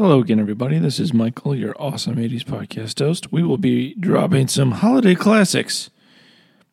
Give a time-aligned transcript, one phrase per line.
[0.00, 0.78] Hello again, everybody.
[0.78, 3.30] This is Michael, your awesome 80s podcast host.
[3.30, 5.90] We will be dropping some holiday classics.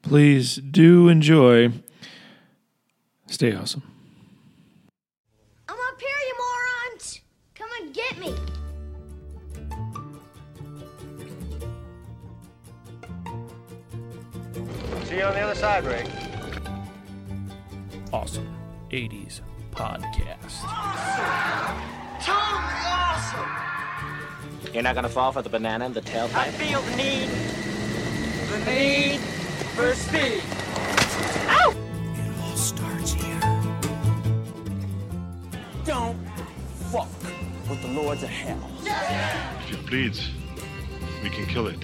[0.01, 1.73] Please do enjoy.
[3.25, 3.83] Stay awesome.
[5.67, 7.19] I'm up here, you morons!
[7.53, 8.33] Come and get me!
[15.03, 16.07] See you on the other side, Rick.
[18.13, 18.47] Awesome
[18.89, 19.41] 80s
[19.71, 20.63] podcast.
[22.27, 23.49] Totally awesome!
[24.73, 26.35] You're not gonna fall for the banana and the tailpipe?
[26.35, 27.29] I feel the need,
[28.51, 29.19] the need
[29.77, 30.43] for speed.
[31.47, 31.71] Ow!
[31.71, 33.39] It all starts here.
[35.85, 36.17] Don't
[36.91, 37.07] fuck
[37.69, 38.69] with the lords of hell.
[38.83, 40.29] If it bleeds,
[41.23, 41.79] we can kill it.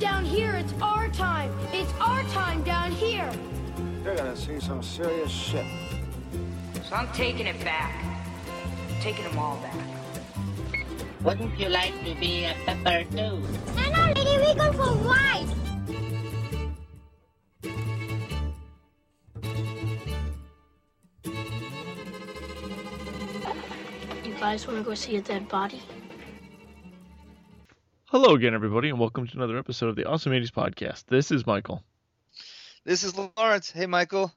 [0.00, 1.52] Down here, it's our time!
[1.70, 3.30] It's our time down here!
[4.02, 5.66] You're gonna see some serious shit.
[6.88, 8.11] So I'm taking it back.
[9.02, 9.74] Taking them all back.
[11.22, 13.16] Wouldn't you like to be a pepper too?
[13.74, 16.52] No, no, lady, we go for a ride!
[24.24, 25.82] You guys want to go see a dead body?
[28.06, 31.04] Hello again, everybody, and welcome to another episode of the Awesome 80s podcast.
[31.06, 31.82] This is Michael.
[32.84, 33.70] This is Lawrence.
[33.70, 34.32] Hey, Michael.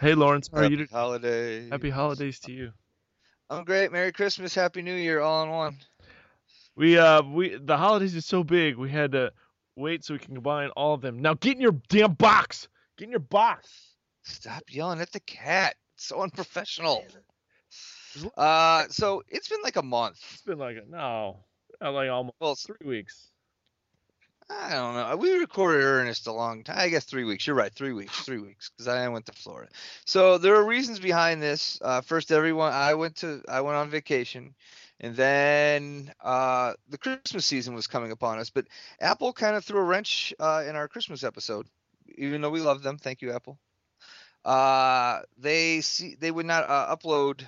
[0.00, 0.48] Hey, Lawrence.
[0.52, 0.86] How are Happy you?
[0.86, 1.68] to- holiday.
[1.68, 2.72] Happy holidays to you.
[3.50, 3.90] I'm great.
[3.90, 4.54] Merry Christmas.
[4.54, 5.20] Happy New Year.
[5.20, 5.76] All in one.
[6.76, 9.32] We uh we the holidays is so big we had to
[9.76, 11.20] wait so we can combine all of them.
[11.20, 12.68] Now get in your damn box.
[12.96, 13.96] Get in your box.
[14.22, 15.74] Stop yelling at the cat.
[15.96, 17.04] It's so unprofessional.
[18.36, 20.18] Uh, so it's been like a month.
[20.32, 21.44] It's been like a no,
[21.82, 23.29] uh, like almost Well, three weeks.
[24.50, 25.16] I don't know.
[25.16, 26.76] We recorded Ernest a long time.
[26.78, 27.46] I guess three weeks.
[27.46, 27.72] You're right.
[27.72, 28.20] Three weeks.
[28.20, 28.70] Three weeks.
[28.70, 29.70] Because I went to Florida.
[30.04, 31.78] So there are reasons behind this.
[31.80, 32.72] Uh, first, everyone.
[32.72, 33.42] I went to.
[33.48, 34.54] I went on vacation,
[34.98, 38.50] and then uh, the Christmas season was coming upon us.
[38.50, 38.66] But
[39.00, 41.66] Apple kind of threw a wrench uh, in our Christmas episode,
[42.16, 42.98] even though we love them.
[42.98, 43.58] Thank you, Apple.
[44.44, 47.44] Uh, they see they would not uh, upload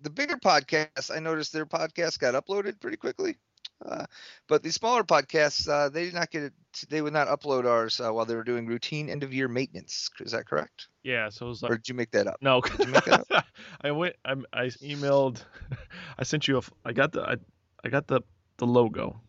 [0.00, 1.14] the bigger podcasts.
[1.14, 3.36] I noticed their podcast got uploaded pretty quickly.
[3.84, 4.06] Uh,
[4.48, 6.52] but the smaller podcasts, uh, they did not get it.
[6.88, 10.10] They would not upload ours uh, while they were doing routine end of year maintenance.
[10.20, 10.88] Is that correct?
[11.02, 12.38] Yeah, so it was like, Or did you make that up?
[12.40, 12.60] no.
[12.78, 13.44] you make that
[13.80, 14.16] I went.
[14.24, 15.44] I, I emailed.
[16.18, 16.62] I sent you a.
[16.84, 17.22] I got the.
[17.22, 17.36] I,
[17.84, 18.22] I got the
[18.56, 19.20] the logo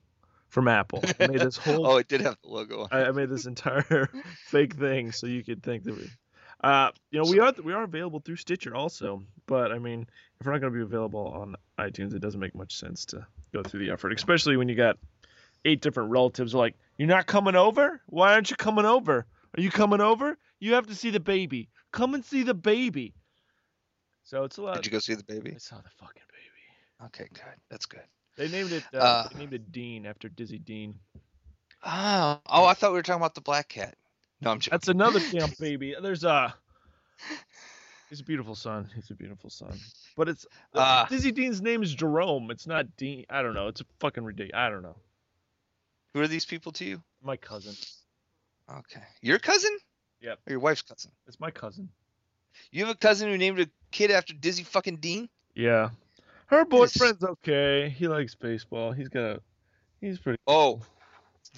[0.49, 1.03] from Apple.
[1.19, 1.85] I made this whole.
[1.85, 2.87] Oh, it did have the logo.
[2.91, 4.09] I, I made this entire
[4.47, 6.09] fake thing so you could think that we.
[6.61, 10.07] Uh, you know, we are we are available through Stitcher also, but I mean,
[10.39, 13.25] if we're not going to be available on iTunes, it doesn't make much sense to
[13.53, 14.97] go through the effort, especially when you got
[15.65, 16.53] eight different relatives.
[16.53, 18.01] Like, you're not coming over?
[18.07, 19.25] Why aren't you coming over?
[19.57, 20.37] Are you coming over?
[20.59, 21.69] You have to see the baby.
[21.91, 23.13] Come and see the baby.
[24.23, 24.75] So it's a lot.
[24.75, 25.53] Did you go see the baby?
[25.55, 27.07] I saw the fucking baby.
[27.07, 27.55] Okay, good.
[27.69, 28.03] That's good.
[28.37, 28.83] They named it.
[28.93, 30.95] Uh, Uh, they named it Dean after Dizzy Dean.
[31.83, 33.95] Oh, oh, I thought we were talking about the black cat.
[34.41, 34.71] No, I'm joking.
[34.75, 35.95] That's another damn baby.
[36.01, 36.53] There's a.
[38.09, 38.89] He's a beautiful son.
[38.95, 39.77] He's a beautiful son.
[40.17, 42.51] But it's Uh, Dizzy Dean's name is Jerome.
[42.51, 43.25] It's not Dean.
[43.29, 43.67] I don't know.
[43.67, 44.59] It's a fucking ridiculous.
[44.59, 44.95] I don't know.
[46.13, 47.01] Who are these people to you?
[47.23, 47.73] My cousin.
[48.69, 49.71] Okay, your cousin?
[50.21, 50.39] Yep.
[50.47, 51.11] Or your wife's cousin?
[51.27, 51.89] It's my cousin.
[52.71, 55.29] You have a cousin who named a kid after Dizzy fucking Dean?
[55.55, 55.89] Yeah.
[56.47, 57.89] Her boyfriend's okay.
[57.89, 58.91] He likes baseball.
[58.91, 59.41] He's got a.
[60.01, 60.39] He's pretty.
[60.47, 60.81] Oh,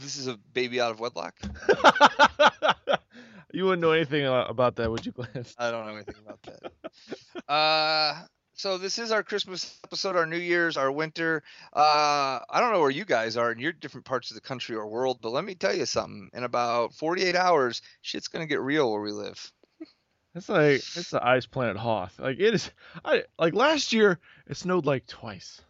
[0.01, 1.33] this is a baby out of wedlock.
[3.53, 5.45] you wouldn't know anything about that, would you, Glen?
[5.57, 7.51] I don't know anything about that.
[7.51, 8.23] uh,
[8.53, 11.41] so this is our Christmas episode, our New Year's, our winter.
[11.73, 14.75] Uh, I don't know where you guys are in your different parts of the country
[14.75, 16.29] or world, but let me tell you something.
[16.33, 19.51] In about 48 hours, shit's gonna get real where we live.
[20.33, 22.19] It's like it's the ice planet Hoth.
[22.19, 22.71] Like it is.
[23.03, 25.61] I like last year it snowed like twice.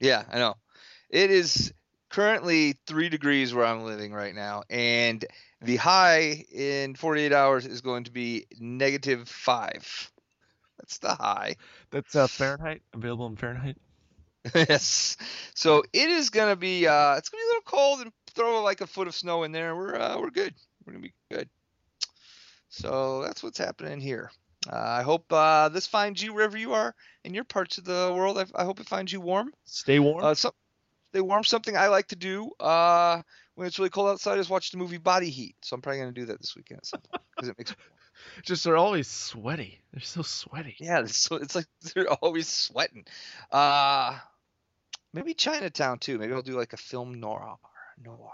[0.00, 0.54] Yeah, I know.
[1.10, 1.72] It is
[2.10, 5.24] currently three degrees where I'm living right now, and
[5.60, 10.10] the high in 48 hours is going to be negative five.
[10.78, 11.56] That's the high.
[11.90, 12.82] That's uh, Fahrenheit.
[12.94, 13.76] Available in Fahrenheit.
[14.54, 15.16] yes.
[15.54, 18.80] So it is gonna be uh it's gonna be a little cold and throw like
[18.80, 19.74] a foot of snow in there.
[19.76, 20.54] We're uh, we're good.
[20.84, 21.48] We're gonna be good.
[22.68, 24.30] So that's what's happening here.
[24.70, 26.94] Uh, I hope uh, this finds you wherever you are
[27.24, 28.38] in your parts of the world.
[28.38, 29.52] I, I hope it finds you warm.
[29.64, 30.24] Stay warm.
[30.24, 30.52] Uh, so,
[31.10, 31.44] stay warm.
[31.44, 33.22] Something I like to do uh,
[33.54, 35.56] when it's really cold outside is watch the movie Body Heat.
[35.62, 36.80] So I'm probably gonna do that this weekend
[37.36, 37.74] because it makes.
[38.42, 39.80] Just they're always sweaty.
[39.92, 40.76] They're so sweaty.
[40.80, 43.04] Yeah, it's, so it's like they're always sweating.
[43.50, 44.18] Uh
[45.14, 46.18] maybe Chinatown too.
[46.18, 47.56] Maybe I'll do like a film noir.
[48.02, 48.32] Noir.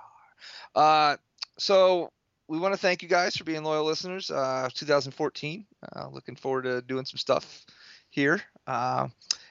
[0.74, 1.16] Uh
[1.58, 2.10] so
[2.48, 4.30] we want to thank you guys for being loyal listeners.
[4.30, 5.66] Uh 2014.
[5.94, 7.66] Uh looking forward to doing some stuff
[8.08, 8.40] here.
[8.66, 9.08] Uh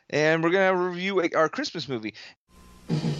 [0.10, 2.16] and we're gonna review our Christmas movie.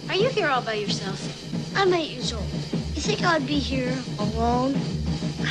[0.08, 1.76] Are you here all by yourself?
[1.76, 2.44] I'm eight years old.
[2.44, 4.74] You think I'd be here alone?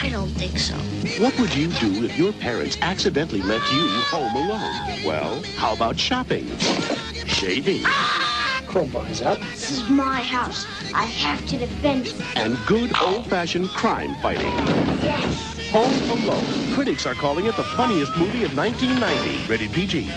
[0.02, 0.76] I don't think so.
[1.22, 5.04] What would you do if your parents accidentally left you home alone?
[5.06, 6.48] Well, how about shopping?
[7.26, 7.84] Shaving?
[8.68, 9.40] Crowbar's up.
[9.40, 10.66] This is my house.
[10.94, 12.38] I have to defend it.
[12.38, 14.54] And good old-fashioned crime fighting.
[15.04, 15.54] Yes.
[15.72, 16.74] Home Alone.
[16.76, 19.52] Critics are calling it the funniest movie of 1990.
[19.52, 20.12] Rated PG.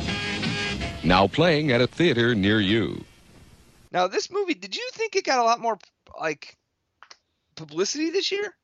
[1.02, 3.04] Now playing at a theater near you.
[3.96, 5.78] Now, this movie, did you think it got a lot more
[6.20, 6.54] like
[7.54, 8.54] publicity this year?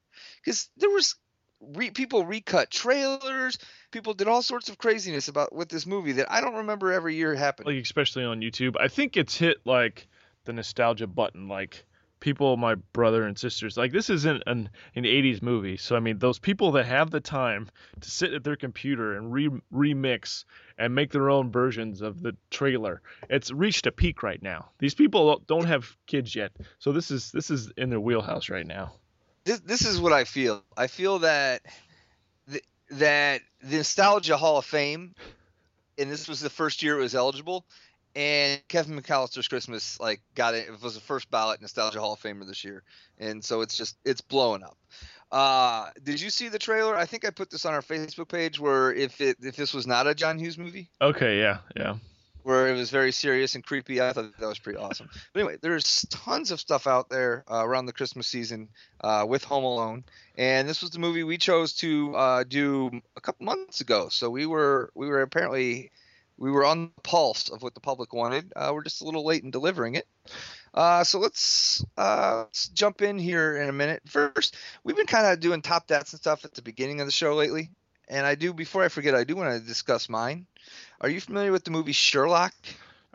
[0.44, 1.14] Because there was
[1.58, 3.56] re- people recut trailers,
[3.92, 7.14] people did all sorts of craziness about with this movie that I don't remember every
[7.16, 7.74] year happening.
[7.74, 10.06] Like especially on YouTube, I think it's hit like
[10.44, 11.48] the nostalgia button.
[11.48, 11.86] Like
[12.22, 15.76] people, my brother and sisters, like this isn't an an 80s movie.
[15.76, 17.68] So I mean, those people that have the time
[18.00, 20.44] to sit at their computer and re- remix
[20.78, 24.70] and make their own versions of the trailer, it's reached a peak right now.
[24.78, 28.66] These people don't have kids yet, so this is this is in their wheelhouse right
[28.66, 28.92] now.
[29.44, 30.62] This this is what I feel.
[30.76, 31.62] I feel that
[32.48, 35.14] th- that the Nostalgia Hall of Fame,
[35.98, 37.66] and this was the first year it was eligible,
[38.14, 40.68] and Kevin McCallister's Christmas like got it.
[40.68, 42.82] It was the first ballot Nostalgia Hall of Famer this year,
[43.18, 44.76] and so it's just it's blowing up.
[45.30, 46.94] Uh, did you see the trailer?
[46.96, 48.60] I think I put this on our Facebook page.
[48.60, 51.94] Where if it if this was not a John Hughes movie, Okay, yeah, yeah.
[52.42, 54.02] where it was very serious and creepy.
[54.02, 55.08] I thought that was pretty awesome.
[55.32, 58.68] But anyway, there's tons of stuff out there uh, around the Christmas season
[59.00, 60.04] uh, with Home Alone,
[60.36, 64.08] and this was the movie we chose to uh, do a couple months ago.
[64.10, 65.92] So we were we were apparently
[66.38, 68.52] we were on the pulse of what the public wanted.
[68.56, 70.06] Uh, we're just a little late in delivering it.
[70.74, 74.02] Uh, so let's, uh, let's jump in here in a minute.
[74.06, 77.12] First, we've been kind of doing top dats and stuff at the beginning of the
[77.12, 77.70] show lately,
[78.08, 80.46] and I do before I forget, I do want to discuss mine.
[81.00, 82.54] Are you familiar with the movie Sherlock?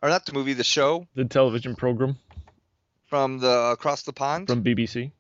[0.03, 2.17] Or not the movie, the show The television program
[3.07, 4.47] from the Across the Pond?
[4.47, 5.11] from BBC.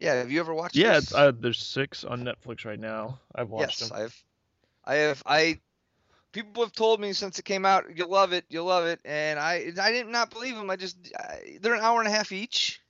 [0.00, 3.20] yeah, have you ever watched Yeah, uh, there's six on Netflix right now.
[3.32, 3.98] I've watched yes, them.
[4.02, 4.24] I've,
[4.84, 5.60] I have, I.
[6.32, 9.38] People have told me since it came out, you'll love it, you'll love it, and
[9.38, 10.70] I, I did not believe them.
[10.70, 12.80] I just, I, they're an hour and a half each.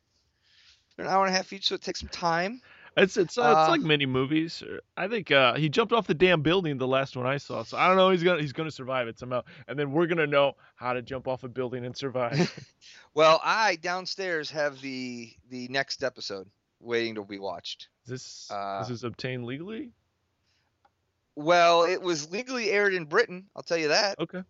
[0.96, 2.60] They're an hour and a half each, so it takes some time.
[2.94, 4.62] It's it's uh, Uh, it's like mini movies.
[4.98, 7.62] I think uh, he jumped off the damn building the last one I saw.
[7.62, 8.10] So I don't know.
[8.10, 11.26] He's gonna he's gonna survive it somehow, and then we're gonna know how to jump
[11.26, 12.52] off a building and survive.
[13.14, 16.48] Well, I downstairs have the the next episode
[16.80, 17.88] waiting to be watched.
[18.04, 19.92] Is this Uh, this is obtained legally?
[21.36, 24.18] Well, it was legally aired in Britain, I'll tell you that.
[24.18, 24.42] Okay.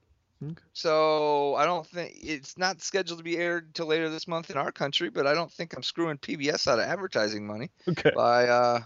[0.44, 0.62] Okay.
[0.72, 4.56] So I don't think it's not scheduled to be aired till later this month in
[4.56, 8.10] our country, but I don't think I'm screwing PBS out of advertising money Okay.
[8.14, 8.80] by uh,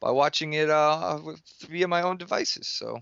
[0.00, 1.20] by watching it uh,
[1.68, 2.66] via my own devices.
[2.66, 2.98] So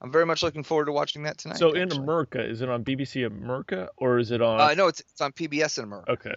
[0.00, 1.58] I'm very much looking forward to watching that tonight.
[1.58, 1.90] So in.
[1.90, 4.60] America, is it on BBC America or is it on?
[4.60, 6.34] uh, know it's it's on PBS in America, Okay.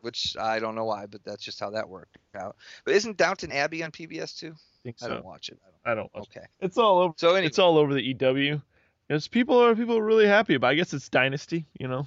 [0.00, 2.54] which I don't know why, but that's just how that worked out.
[2.84, 4.54] But isn't Downton Abbey on PBS too?
[4.80, 5.58] I think I don't watch it.
[5.64, 5.92] I don't.
[5.92, 6.14] I don't.
[6.14, 6.38] watch it.
[6.38, 6.46] Okay.
[6.60, 7.14] It's all over.
[7.16, 8.60] So anyway, It's all over the EW.
[9.08, 10.68] It's people are people are really happy about.
[10.70, 11.66] I guess it's Dynasty.
[11.78, 12.06] You know,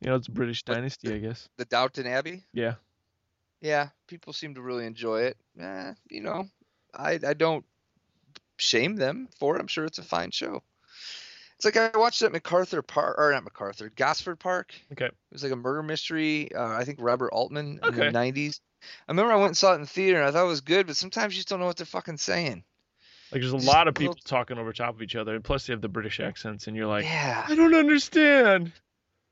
[0.00, 1.14] you know it's British What- Dynasty.
[1.14, 1.48] I guess.
[1.56, 2.44] the Downton Abbey.
[2.52, 2.74] Yeah.
[3.62, 5.36] Yeah, people seem to really enjoy it.
[5.60, 6.48] Eh, you know,
[6.94, 7.64] I I don't
[8.56, 9.60] shame them for it.
[9.60, 10.62] I'm sure it's a fine show.
[11.56, 14.74] It's like I watched it at MacArthur Park, or not MacArthur, Gosford Park.
[14.92, 15.04] Okay.
[15.06, 16.54] It was like a murder mystery.
[16.54, 17.96] Uh, I think Robert Altman in Okay.
[18.10, 18.60] the 90s.
[19.08, 20.60] I remember I went and saw it in the theater and I thought it was
[20.60, 22.64] good, but sometimes you just don't know what they're fucking saying.
[23.32, 25.44] Like there's a Just lot of little- people talking over top of each other, and
[25.44, 27.44] plus they have the British accents, and you're like, yeah.
[27.48, 28.72] I don't understand.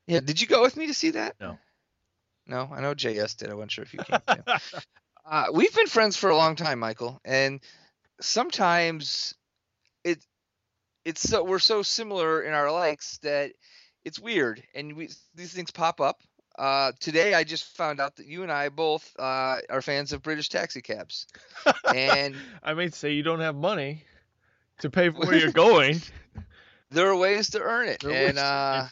[0.07, 0.21] Yeah.
[0.21, 1.35] Did you go with me to see that?
[1.40, 1.59] No.
[2.47, 3.50] No, I know JS did.
[3.50, 4.21] I wasn't sure if you came.
[5.31, 7.61] Uh, we've been friends for a long time, Michael, and
[8.23, 9.35] sometimes
[10.05, 10.25] it
[11.05, 13.52] it's so we're so similar in our likes that
[14.05, 16.23] it's weird, and we these things pop up.
[16.59, 20.23] Uh, today, I just found out that you and I both uh, are fans of
[20.23, 21.29] British taxi cabs,
[21.95, 22.35] and
[22.65, 24.03] I may say you don't have money
[24.81, 26.03] to pay for where you're going.
[26.91, 28.87] there are ways to earn it, There and uh,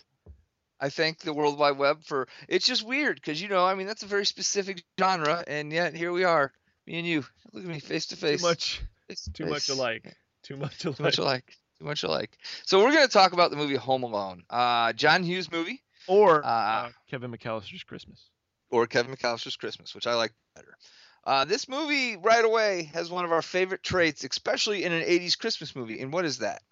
[0.80, 2.28] I thank the World Wide Web for.
[2.49, 5.92] It's just weird because you know, I mean, that's a very specific genre, and yet
[5.96, 6.52] here we are,
[6.87, 7.25] me and you.
[7.52, 8.42] Look at me face to face.
[8.42, 10.14] Too much, face to too much alike.
[10.44, 10.96] Too much alike.
[10.99, 11.52] Too much alike.
[11.80, 12.38] Too much alike.
[12.64, 16.48] So we're gonna talk about the movie Home Alone, uh, John Hughes movie, Or Uh,
[16.48, 18.30] uh, Kevin McCallister's Christmas.
[18.70, 20.76] or Kevin McCallister's Christmas, which I like better.
[21.25, 25.36] Uh, this movie right away has one of our favorite traits, especially in an 80s
[25.36, 26.00] Christmas movie.
[26.00, 26.62] And what is that?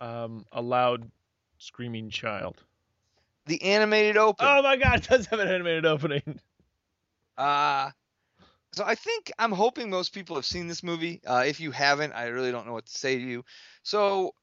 [0.00, 1.10] Um, a loud,
[1.58, 2.56] screaming child.
[3.46, 4.52] The animated opening.
[4.52, 4.98] Oh my God!
[5.00, 6.40] It does have an animated opening.
[7.36, 7.90] Uh,
[8.72, 11.20] so I think I'm hoping most people have seen this movie.
[11.26, 13.44] Uh, if you haven't, I really don't know what to say to you.
[13.82, 14.34] So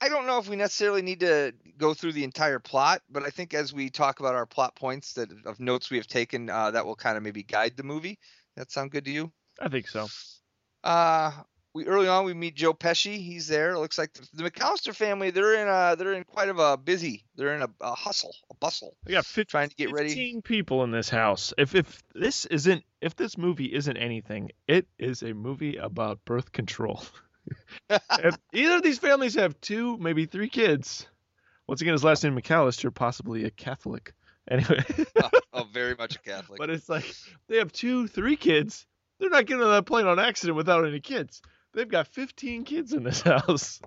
[0.00, 3.30] I don't know if we necessarily need to go through the entire plot, but I
[3.30, 6.70] think as we talk about our plot points that of notes we have taken, uh,
[6.70, 8.18] that will kind of maybe guide the movie.
[8.56, 9.32] That sound good to you?
[9.60, 10.06] I think so.
[10.84, 11.32] Uh,
[11.74, 13.16] we early on we meet Joe Pesci.
[13.18, 13.72] He's there.
[13.72, 15.30] It looks like the, the McCallister family.
[15.30, 17.24] They're in a they're in quite of a busy.
[17.36, 18.96] They're in a, a hustle, a bustle.
[19.04, 20.08] They got 15, trying to get ready.
[20.08, 21.52] 15 people in this house.
[21.58, 26.52] If if this isn't if this movie isn't anything, it is a movie about birth
[26.52, 27.02] control.
[27.90, 31.06] if either of these families have two, maybe three kids.
[31.66, 34.14] Once again, his last name McCallister, possibly a Catholic.
[34.50, 34.82] Anyway,
[35.22, 36.58] oh, oh, very much a Catholic.
[36.58, 37.14] but it's like
[37.48, 38.86] they have two, three kids.
[39.20, 41.42] They're not getting on that plane on accident without any kids.
[41.74, 43.80] They've got 15 kids in this house.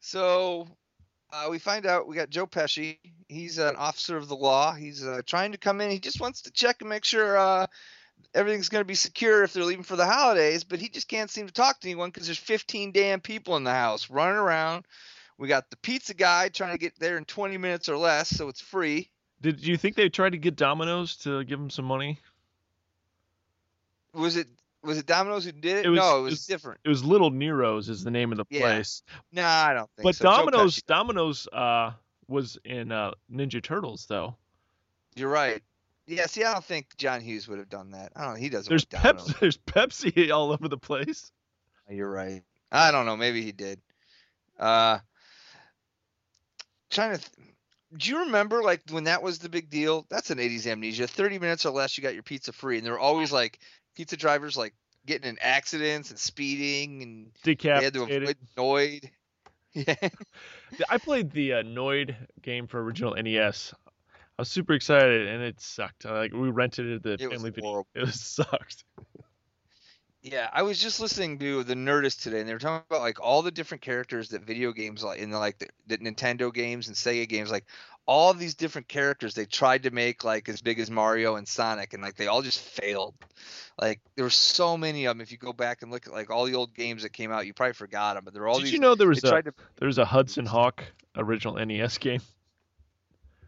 [0.00, 0.68] So
[1.32, 2.98] uh, we find out we got Joe Pesci.
[3.28, 4.72] He's an officer of the law.
[4.72, 5.90] He's uh, trying to come in.
[5.90, 7.66] He just wants to check and make sure uh,
[8.34, 11.30] everything's going to be secure if they're leaving for the holidays, but he just can't
[11.30, 14.84] seem to talk to anyone because there's 15 damn people in the house running around.
[15.38, 18.48] We got the pizza guy trying to get there in 20 minutes or less, so
[18.48, 19.10] it's free.
[19.40, 22.18] Did you think they tried to get Domino's to give him some money?
[24.14, 24.48] Was it
[24.82, 25.86] was it Domino's who did it?
[25.86, 26.80] It was- no, it it was, different.
[26.84, 28.60] It was Little Nero's is the name of the Yeah.
[28.60, 29.02] place.
[29.32, 30.24] Nah, I don't think But so.
[30.24, 31.92] Domino's Domino's uh
[32.26, 34.36] was in uh Ninja Turtles though.
[35.14, 35.62] You're right.
[36.08, 38.12] Yeah, see, I don't think John Hughes would have done that.
[38.16, 38.40] I don't know.
[38.40, 38.70] He doesn't.
[38.70, 38.86] There's.
[38.86, 41.30] Pepsi there's Pepsi all over the place.
[41.88, 42.42] You're right.
[42.72, 43.16] I don't know.
[43.16, 43.80] Maybe he did.
[44.58, 44.98] Uh,
[46.90, 47.18] trying to.
[47.18, 47.48] Th-
[47.96, 50.06] do you remember like when that was the big deal?
[50.08, 51.06] That's an 80s amnesia.
[51.06, 53.58] 30 minutes or less, you got your pizza free, and there were always like
[53.94, 54.74] pizza drivers like
[55.06, 57.30] getting in accidents and speeding, and
[57.78, 59.10] they had to avoid Noid.
[59.74, 59.94] Yeah.
[60.88, 63.74] I played the uh, Noid game for original NES.
[64.38, 66.04] I was super excited and it sucked.
[66.04, 67.70] Like we rented it at the It was family video.
[67.70, 67.88] horrible.
[67.94, 68.84] It sucked.
[70.22, 73.20] Yeah, I was just listening to the Nerdist today, and they were talking about like
[73.20, 76.88] all the different characters that video games like in the like the, the Nintendo games
[76.88, 77.64] and Sega games, like
[78.04, 81.94] all these different characters they tried to make like as big as Mario and Sonic,
[81.94, 83.14] and like they all just failed.
[83.80, 85.20] Like there were so many of them.
[85.20, 87.46] If you go back and look at like all the old games that came out,
[87.46, 88.72] you probably forgot them, but there were all Did these.
[88.72, 90.84] you know there was a to- there was a Hudson Hawk
[91.16, 92.20] original NES game?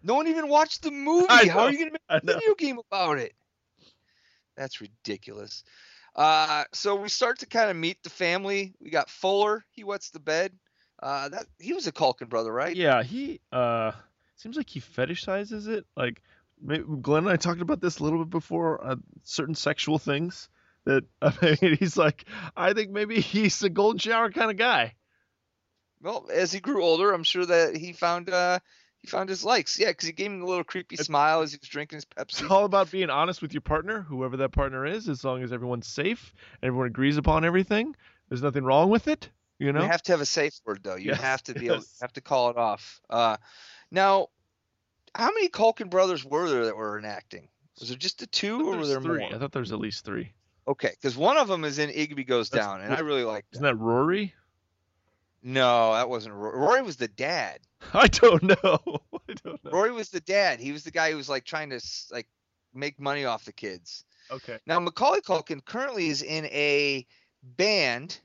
[0.02, 1.26] No one even watched the movie.
[1.28, 3.35] I How are you gonna make a video game about it?
[4.57, 5.64] That's ridiculous.
[6.14, 8.75] Uh, so we start to kind of meet the family.
[8.80, 9.64] We got Fuller.
[9.71, 10.52] He wets the bed.
[11.02, 12.76] Uh, that he was a Culkin brother, right?
[12.76, 13.92] Yeah, he uh
[14.37, 15.87] seems like he fetishizes it.
[15.97, 16.21] Like
[16.66, 18.85] Glen and I talked about this a little bit before.
[18.85, 20.49] Uh, certain sexual things
[20.85, 22.25] that I mean, he's like,
[22.57, 24.95] I think maybe he's a golden shower kind of guy.
[26.02, 28.59] Well, as he grew older, I'm sure that he found uh
[29.00, 29.78] he found his likes.
[29.78, 32.42] Yeah, because he gave him a little creepy smile as he was drinking his Pepsi.
[32.42, 35.52] It's all about being honest with your partner, whoever that partner is, as long as
[35.52, 37.97] everyone's safe and everyone agrees upon everything.
[38.28, 39.28] There's nothing wrong with it,
[39.59, 39.80] you know.
[39.83, 40.97] You have to have a safe word though.
[40.97, 41.99] You Yes, have to be able yes.
[42.00, 43.00] have to call it off.
[43.11, 43.37] Uh,
[43.90, 44.28] now,
[45.14, 47.49] how many Culkin brothers were there that were enacting?
[47.80, 49.21] Was there just the two, or were there three.
[49.21, 49.35] more?
[49.35, 50.33] I thought there was at least three.
[50.69, 53.47] Okay, because one of them is in Igby Goes That's- Down, and I really like.
[53.52, 54.35] Isn't that Rory?
[55.42, 56.59] No, that wasn't Rory.
[56.59, 57.61] Rory was the dad.
[57.94, 58.78] I don't know.
[59.28, 59.70] I don't know.
[59.70, 60.61] Rory was the dad.
[60.61, 61.80] He was the guy who was like trying to
[62.11, 62.26] like
[62.75, 64.04] make money off the kids.
[64.30, 64.59] Okay.
[64.66, 67.06] Now Macaulay Culkin currently is in a
[67.42, 68.20] band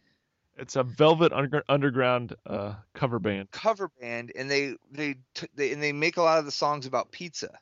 [0.58, 3.50] It's a Velvet Under- Underground uh, cover band.
[3.52, 6.86] cover band, and they they, t- they and they make a lot of the songs
[6.86, 7.58] about pizza.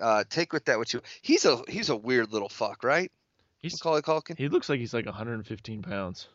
[0.00, 1.00] Uh, take with that what you.
[1.22, 3.10] He's a he's a weird little fuck, right?
[3.60, 4.38] He's Macaulay Culkin.
[4.38, 6.28] he looks like he's like 115 pounds.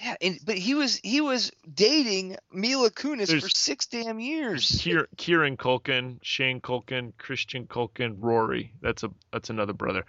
[0.00, 4.70] Yeah, and but he was he was dating Mila Kunis for six damn years.
[4.70, 8.72] Kier, Kieran Culkin, Shane Culkin, Christian Culkin, Rory.
[8.80, 10.06] That's a that's another brother.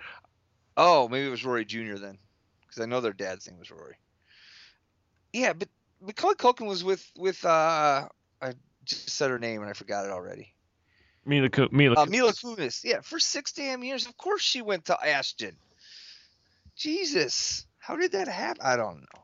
[0.77, 1.95] Oh, maybe it was Rory Jr.
[1.95, 2.17] then,
[2.61, 3.95] because I know their dad's name was Rory.
[5.33, 5.67] Yeah, but
[5.99, 8.07] Macaulay Culkin was with with uh,
[8.41, 8.53] I
[8.85, 10.53] just said her name and I forgot it already.
[11.25, 11.95] Mila Mila.
[11.97, 12.85] Uh, Mila Kunis.
[12.85, 14.05] Yeah, for six damn years.
[14.05, 15.57] Of course she went to Ashton.
[16.77, 18.61] Jesus, how did that happen?
[18.65, 19.20] I don't know.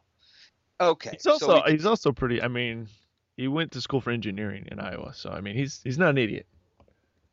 [0.80, 2.42] Okay, He's also so we- he's also pretty.
[2.42, 2.88] I mean,
[3.36, 6.18] he went to school for engineering in Iowa, so I mean he's he's not an
[6.18, 6.46] idiot.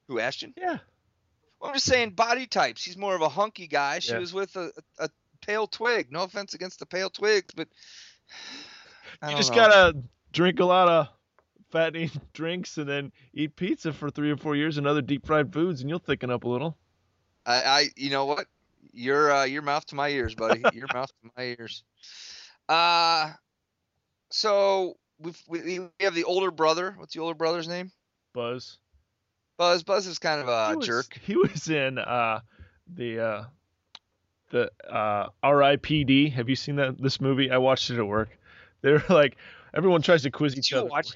[0.08, 0.54] who Ashton?
[0.56, 0.78] Yeah.
[1.60, 2.84] Well, I'm just saying body types.
[2.84, 3.98] He's more of a hunky guy.
[4.00, 4.18] She Yeah.
[4.18, 5.08] was with a, a,
[5.40, 6.10] pale twig.
[6.10, 7.68] No offense against the pale twigs, but
[9.22, 9.56] I You just know.
[9.56, 9.98] gotta
[10.32, 11.08] drink a lot of
[11.70, 15.52] fattening drinks and then eat pizza for three or four years and other deep fried
[15.52, 16.76] foods, and you'll thicken up a little.
[17.46, 18.46] I, I you know what?
[18.92, 20.62] Your uh, your mouth to my ears, buddy.
[20.72, 21.82] your mouth to my ears.
[22.68, 23.32] Uh
[24.30, 26.94] so we've, we we have the older brother.
[26.98, 27.90] What's the older brother's name?
[28.32, 28.78] Buzz.
[29.58, 29.82] Buzz.
[29.84, 31.18] Buzz is kind of a he was, jerk.
[31.24, 32.40] He was in uh
[32.92, 33.44] the uh
[34.50, 36.30] the uh R.I.P.D.
[36.30, 37.50] Have you seen that this movie?
[37.50, 38.36] I watched it at work.
[38.82, 39.36] They're like
[39.74, 40.88] everyone tries to quiz each you other.
[40.88, 41.12] watch-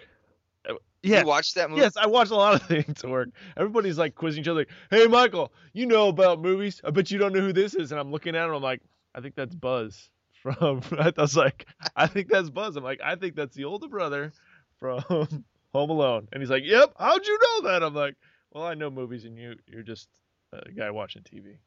[1.02, 1.20] Yeah.
[1.20, 1.82] You watched that movie?
[1.82, 3.30] Yes, I watched a lot of things at work.
[3.56, 4.60] Everybody's like quizzing each other.
[4.60, 6.80] Like, hey, Michael, you know about movies?
[6.84, 7.90] I bet you don't know who this is.
[7.92, 8.54] And I'm looking at him.
[8.54, 8.80] I'm like,
[9.14, 10.10] I think that's Buzz
[10.52, 10.82] from.
[10.98, 12.76] I was like, I think that's Buzz.
[12.76, 14.32] I'm like, I think that's the older brother
[14.78, 15.00] from
[15.72, 16.28] Home Alone.
[16.32, 16.94] And he's like, Yep.
[16.98, 17.82] How'd you know that?
[17.82, 18.14] I'm like,
[18.52, 20.08] Well, I know movies, and you you're just
[20.52, 21.58] a guy watching TV.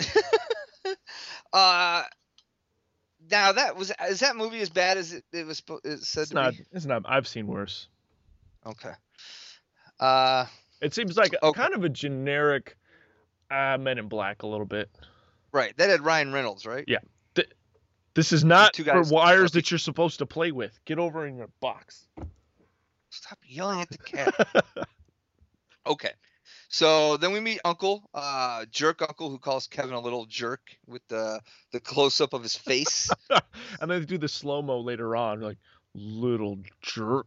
[1.52, 2.02] Uh,
[3.30, 6.28] now that was is that movie as bad as it, it was it said It's
[6.30, 6.52] to not.
[6.52, 6.64] be?
[6.72, 7.02] It's not.
[7.06, 7.88] I've seen worse.
[8.66, 8.90] Okay.
[10.00, 10.46] Uh,
[10.80, 12.76] It seems like a, kind of a generic
[13.50, 14.90] uh, Men in Black a little bit.
[15.52, 15.74] right.
[15.76, 16.84] That had Ryan Reynolds, right?
[16.88, 16.98] Yeah.
[18.14, 20.78] Th- This is not for wires that you're supposed to play with.
[20.84, 22.06] Get over in your box.
[23.10, 24.64] Stop yelling at the cat.
[25.86, 26.10] okay.
[26.68, 31.06] So then we meet Uncle, uh, jerk Uncle, who calls Kevin a little jerk with
[31.08, 31.40] the
[31.72, 33.10] the close up of his face.
[33.80, 35.58] and then they do the slow mo later on, like
[35.94, 37.26] little jerk.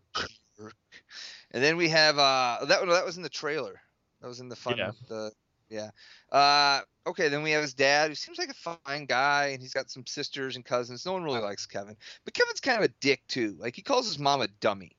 [1.51, 3.79] And then we have uh that that was in the trailer.
[4.21, 4.91] That was in the fun Yeah.
[5.07, 5.31] the
[5.69, 5.89] yeah.
[6.31, 9.73] Uh okay, then we have his dad who seems like a fine guy and he's
[9.73, 11.05] got some sisters and cousins.
[11.05, 11.95] No one really likes Kevin.
[12.25, 13.55] But Kevin's kind of a dick too.
[13.59, 14.95] Like he calls his mom a dummy.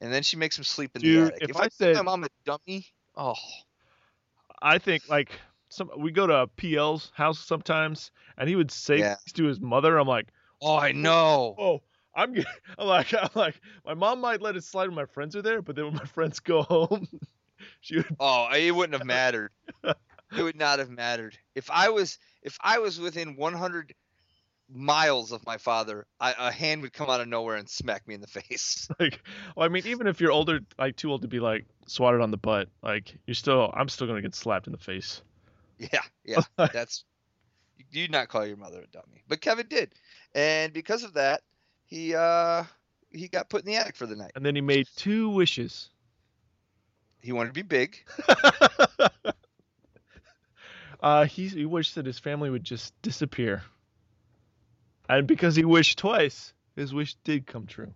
[0.00, 1.50] And then she makes him sleep in Dude, the attic.
[1.50, 3.34] if I, I call said- my mom a dummy, oh
[4.62, 5.30] I think like
[5.68, 9.14] some we go to PL's house sometimes, and he would say Yeah.
[9.16, 9.98] things to his mother.
[9.98, 10.28] I'm like,
[10.62, 11.54] oh I know.
[11.58, 11.82] oh,
[12.14, 12.34] I'm,
[12.78, 15.60] I'm like, I'm like, my mom might let it slide when my friends are there,
[15.62, 17.06] but then when my friends go home,
[17.80, 18.16] she would.
[18.18, 19.50] Oh, it wouldn't have mattered.
[19.84, 21.36] it would not have mattered.
[21.54, 23.94] If I was if I was within 100
[24.68, 28.14] miles of my father, I, a hand would come out of nowhere and smack me
[28.14, 28.88] in the face.
[28.98, 29.20] Like,
[29.56, 32.30] well, I mean, even if you're older, like too old to be like swatted on
[32.30, 35.22] the butt, like you're still, I'm still gonna get slapped in the face.
[35.78, 37.04] Yeah, yeah, that's
[37.76, 39.92] you do not call your mother a dummy, but Kevin did,
[40.34, 41.42] and because of that,
[41.84, 42.64] he uh
[43.10, 44.32] he got put in the attic for the night.
[44.34, 45.90] And then he made two wishes.
[47.26, 47.98] He wanted to be big.
[50.98, 53.62] Uh, he, he wished that his family would just disappear.
[55.08, 57.92] And because he wished twice, his wish did come true.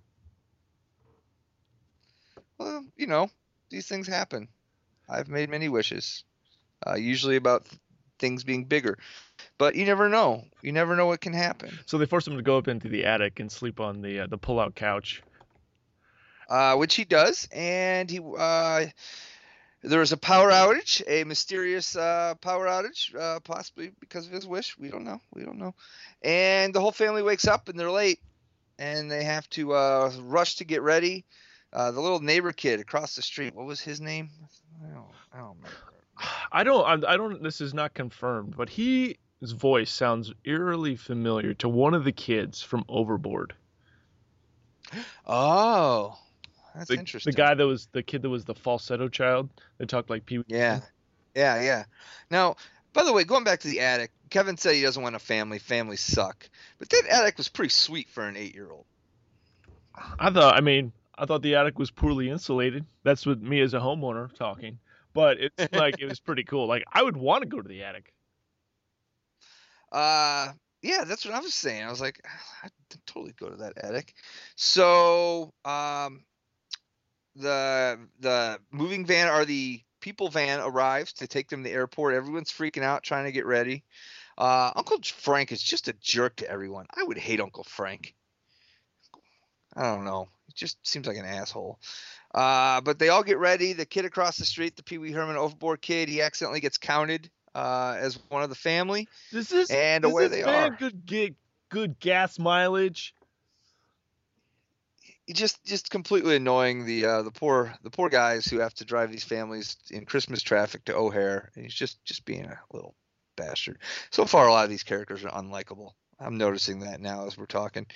[2.59, 3.31] Well, you know,
[3.71, 4.49] these things happen.
[5.09, 6.25] I've made many wishes,
[6.87, 7.81] uh, usually about th-
[8.19, 8.99] things being bigger,
[9.59, 10.45] but you never know.
[10.63, 11.77] You never know what can happen.
[11.87, 14.27] So they forced him to go up into the attic and sleep on the uh,
[14.27, 15.23] the pull-out couch.
[16.51, 18.87] Uh, which he does, and he uh,
[19.83, 24.47] there was a power outage, a mysterious uh, power outage, uh, possibly because of his
[24.47, 24.77] wish.
[24.77, 25.21] We don't know.
[25.33, 25.75] We don't know.
[26.23, 28.21] And the whole family wakes up and they're late,
[28.79, 31.25] and they have to uh, rush to get ready.
[31.73, 33.55] Uh, the little neighbor kid across the street.
[33.55, 34.29] What was his name?
[34.85, 35.07] I don't.
[35.33, 35.77] I don't remember.
[36.53, 37.07] I don't.
[37.07, 37.43] I I don't.
[37.43, 42.13] This is not confirmed, but he his voice sounds eerily familiar to one of the
[42.13, 43.55] kids from Overboard.
[45.25, 46.19] Oh,
[46.75, 47.33] that's the, interesting.
[47.33, 49.51] The guy that was the kid that was the falsetto child.
[49.79, 50.45] They talked like Pee Wee.
[50.49, 50.81] Yeah.
[51.35, 51.85] Yeah, yeah.
[52.31, 52.57] Now,
[52.93, 55.59] by the way, going back to the attic, Kevin said he doesn't want a family.
[55.61, 56.49] Families suck.
[56.79, 58.85] But that attic was pretty sweet for an eight-year-old.
[60.19, 60.57] I thought.
[60.57, 62.85] I mean, I thought the attic was poorly insulated.
[63.05, 64.79] That's with me as a homeowner talking.
[65.13, 66.67] But it's like it was pretty cool.
[66.67, 68.13] Like I would want to go to the attic.
[69.93, 70.53] Uh,
[70.83, 71.85] yeah, that's what I was saying.
[71.85, 72.25] I was like,
[72.63, 72.71] I'd
[73.07, 74.15] totally go to that attic.
[74.57, 76.23] So, um,
[77.41, 82.15] the the moving van or the people van arrives to take them to the airport.
[82.15, 83.85] Everyone's freaking out, trying to get ready.
[84.39, 86.87] Uh, Uncle Frank is just a jerk to everyone.
[86.95, 88.15] I would hate Uncle Frank.
[89.77, 90.29] I don't know.
[90.47, 91.79] He just seems like an asshole.
[92.35, 93.73] Uh, but they all get ready.
[93.73, 97.29] The kid across the street, the Pee Wee Herman overboard kid, he accidentally gets counted
[97.55, 99.09] uh, as one of the family.
[99.33, 100.77] This and does away this they man are.
[100.77, 101.35] good get
[101.69, 103.15] good gas mileage?
[105.33, 109.11] Just just completely annoying the uh, the poor the poor guys who have to drive
[109.11, 111.51] these families in Christmas traffic to O'Hare.
[111.55, 112.95] And he's just just being a little
[113.37, 113.79] bastard.
[114.11, 115.93] So far, a lot of these characters are unlikable.
[116.19, 117.87] I'm noticing that now as we're talking.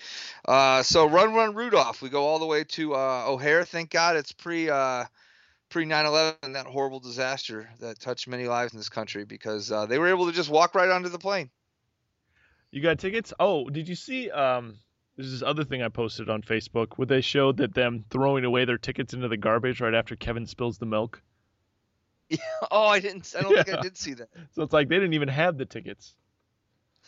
[0.46, 2.00] Uh, so run, run, Rudolph.
[2.00, 3.64] We go all the way to uh, O'Hare.
[3.64, 5.04] Thank God it's pre uh,
[5.68, 9.98] pre 9/11, that horrible disaster that touched many lives in this country, because uh, they
[9.98, 11.50] were able to just walk right onto the plane.
[12.70, 13.32] You got tickets?
[13.38, 14.30] Oh, did you see?
[14.30, 14.78] Um,
[15.16, 18.64] there's this other thing I posted on Facebook where they showed that them throwing away
[18.64, 21.22] their tickets into the garbage right after Kevin spills the milk.
[22.70, 23.32] oh, I didn't.
[23.38, 24.28] I don't think I did see that.
[24.52, 26.14] So it's like they didn't even have the tickets,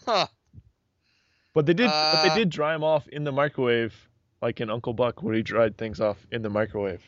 [0.05, 0.27] Huh.
[1.55, 1.89] but they did.
[1.89, 3.95] but they Uh, did dry them off in the microwave,
[4.43, 7.03] like in Uncle Buck, where he dried things off in the microwave.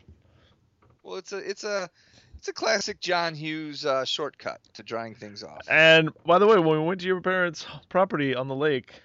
[1.03, 1.89] Well, it's a it's a
[2.37, 5.61] it's a classic John Hughes uh, shortcut to drying things off.
[5.69, 9.01] And by the way, when we went to your parents' property on the lake,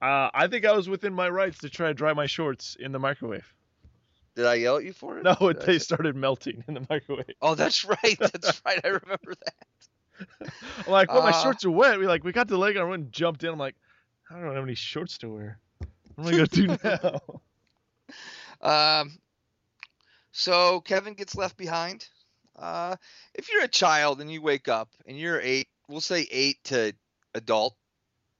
[0.00, 2.92] Uh, I think I was within my rights to try to dry my shorts in
[2.92, 3.52] the microwave.
[4.34, 5.24] Did I yell at you for it?
[5.24, 7.34] No, Did I they started melting in the microwave.
[7.42, 8.16] Oh, that's right.
[8.18, 8.80] That's right.
[8.84, 10.50] I remember that.
[10.86, 11.98] I'm like, well, my Uh, shorts are wet.
[11.98, 13.50] We like, we got the leg on, I went and jumped in.
[13.50, 13.74] I'm like,
[14.30, 15.58] I don't have any shorts to wear.
[16.14, 16.66] What am I gonna do
[18.62, 19.00] now?
[19.00, 19.18] Um,
[20.32, 22.06] so Kevin gets left behind.
[22.56, 22.96] Uh,
[23.34, 26.92] if you're a child and you wake up and you're eight, we'll say eight to
[27.34, 27.74] adult,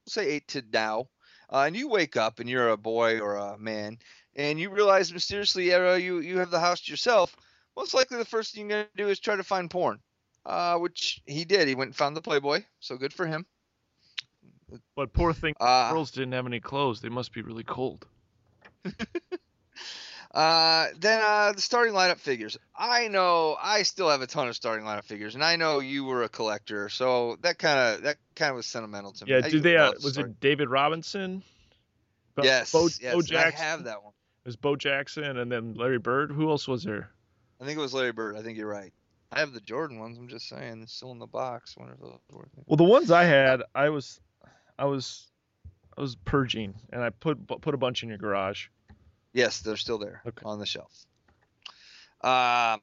[0.05, 1.07] we'll say eight to now,
[1.51, 3.97] uh, and you wake up and you're a boy or a man,
[4.35, 7.35] and you realize mysteriously you you have the house to yourself.
[7.75, 9.85] Most likely, the first thing you're gonna do is try to find porn,
[10.31, 11.57] uh, which he did.
[11.57, 13.45] He went and found the Playboy, so good for him.
[14.95, 17.01] But poor thing, Uh, girls didn't have any clothes.
[17.01, 18.07] They must be really cold.
[20.33, 22.57] Uh, then uh, the starting lineup figures.
[22.75, 26.05] I know I still have a ton of starting lineup figures, and I know you
[26.05, 29.31] were a collector, so that kind of that kind of was sentimental to me.
[29.31, 29.75] Yeah, did they?
[29.75, 31.43] Uh, was starting- it David Robinson?
[32.35, 33.65] Bo- Yes, Bo, yes, Bo and I Jackson.
[33.65, 34.13] have that one.
[34.45, 36.31] It was Bo Jackson and then Larry Bird.
[36.31, 37.11] Who else was there?
[37.59, 38.37] I think it was Larry Bird.
[38.37, 38.93] I think you're right.
[39.33, 40.17] I have the Jordan ones.
[40.17, 41.75] I'm just saying, they're still in the box.
[41.77, 42.63] Wonder if those worth it.
[42.67, 44.19] Well, the ones I had, I was,
[44.79, 45.27] I was,
[45.97, 48.67] I was purging, and I put put a bunch in your garage.
[49.33, 50.43] Yes, they're still there Okay.
[50.45, 50.91] on the shelf.
[52.21, 52.81] Um,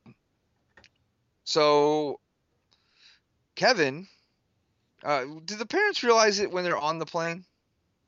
[1.44, 2.20] so
[3.54, 4.06] Kevin,
[5.04, 7.44] uh, do the parents realize it when they're on the plane?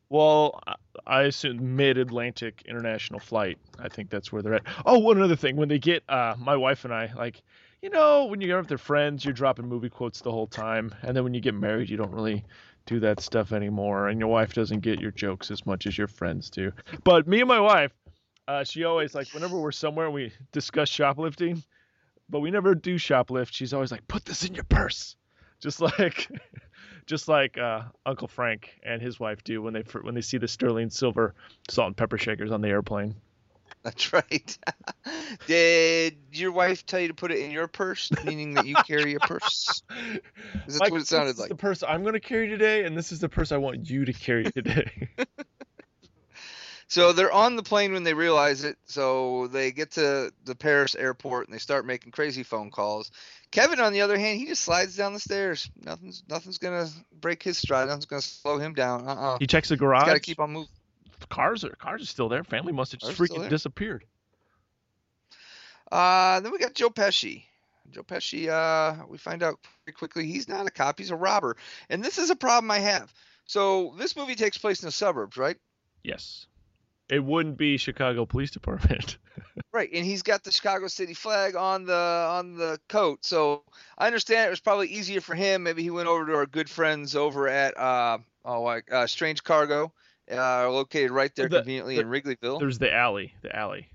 [0.08, 0.74] Well, I-
[1.06, 3.58] I assume mid-Atlantic international flight.
[3.78, 4.66] I think that's where they're at.
[4.84, 7.42] Oh, one other thing, when they get, uh, my wife and I, like,
[7.80, 11.16] you know, when you're with their friends, you're dropping movie quotes the whole time, and
[11.16, 12.44] then when you get married, you don't really
[12.86, 16.08] do that stuff anymore, and your wife doesn't get your jokes as much as your
[16.08, 16.72] friends do.
[17.04, 17.92] But me and my wife,
[18.50, 21.62] uh, she always like whenever we're somewhere, we discuss shoplifting,
[22.28, 23.52] but we never do shoplift.
[23.52, 25.14] She's always like, "Put this in your purse,"
[25.60, 26.28] just like,
[27.06, 30.48] just like uh, Uncle Frank and his wife do when they when they see the
[30.48, 31.34] sterling silver
[31.68, 33.14] salt and pepper shakers on the airplane.
[33.84, 34.58] That's right.
[35.46, 39.14] Did your wife tell you to put it in your purse, meaning that you carry
[39.14, 39.84] a purse?
[40.66, 41.48] That's Mike, what it sounded this is like.
[41.50, 44.04] The purse I'm going to carry today, and this is the purse I want you
[44.04, 45.08] to carry today.
[46.90, 48.76] So they're on the plane when they realize it.
[48.86, 53.12] So they get to the Paris airport and they start making crazy phone calls.
[53.52, 55.70] Kevin, on the other hand, he just slides down the stairs.
[55.80, 56.88] Nothing's nothing's gonna
[57.20, 57.86] break his stride.
[57.86, 59.06] Nothing's gonna slow him down.
[59.06, 59.38] Uh-uh.
[59.38, 60.00] he checks the garage.
[60.00, 60.14] He's garage.
[60.14, 60.68] got to keep on moving.
[61.28, 62.42] Cars are cars are still there.
[62.42, 64.04] Family must have just Cars freaking disappeared.
[65.92, 67.44] Uh, then we got Joe Pesci.
[67.92, 71.56] Joe Pesci, uh, we find out pretty quickly he's not a cop, he's a robber.
[71.88, 73.12] And this is a problem I have.
[73.44, 75.56] So this movie takes place in the suburbs, right?
[76.02, 76.46] Yes.
[77.10, 79.18] It wouldn't be Chicago Police Department.
[79.72, 83.24] Right, and he's got the Chicago City flag on the on the coat.
[83.24, 83.62] So
[83.96, 85.62] I understand it was probably easier for him.
[85.62, 89.44] Maybe he went over to our good friends over at uh oh like, uh, Strange
[89.44, 89.92] Cargo,
[90.30, 92.58] uh, located right there The- conveniently the- in Wrigleyville.
[92.58, 93.34] There's the alley.
[93.42, 93.88] The alley.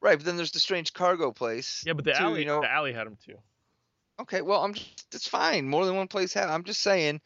[0.00, 1.82] Right, but then there's the Strange Cargo place.
[1.86, 2.40] Yeah, but the too, alley.
[2.40, 2.60] you know.
[2.60, 3.38] The alley had them too.
[4.20, 5.68] Okay, well, I'm just, it's fine.
[5.68, 6.48] More than one place had.
[6.48, 7.20] I'm just saying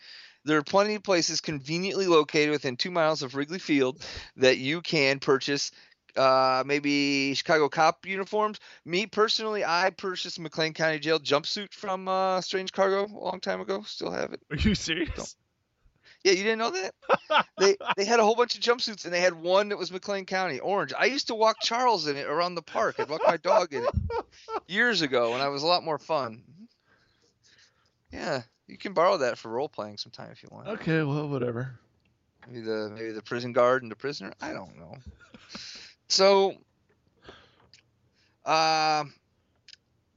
[0.45, 4.05] there are plenty of places conveniently located within two miles of Wrigley Field
[4.37, 5.71] that you can purchase.
[6.17, 8.59] Uh, maybe Chicago cop uniforms.
[8.85, 13.61] Me personally, I purchased McLean County Jail jumpsuit from uh, Strange Cargo a long time
[13.61, 13.83] ago.
[13.87, 14.41] Still have it.
[14.51, 15.37] Are you serious?
[16.25, 17.47] Yeah, you didn't know that?
[17.59, 20.27] they they had a whole bunch of jumpsuits and they had one that was McLean
[20.27, 20.93] County orange.
[20.99, 22.97] I used to walk Charles in it around the park.
[22.99, 23.95] I'd walk my dog in it
[24.67, 26.43] years ago when I was a lot more fun.
[28.13, 30.69] Yeah, you can borrow that for role playing sometime if you want.
[30.69, 31.79] Okay, well, whatever.
[32.47, 34.33] Maybe the maybe the prison guard and the prisoner.
[34.41, 34.97] I don't know.
[36.09, 36.57] So,
[38.45, 39.15] um,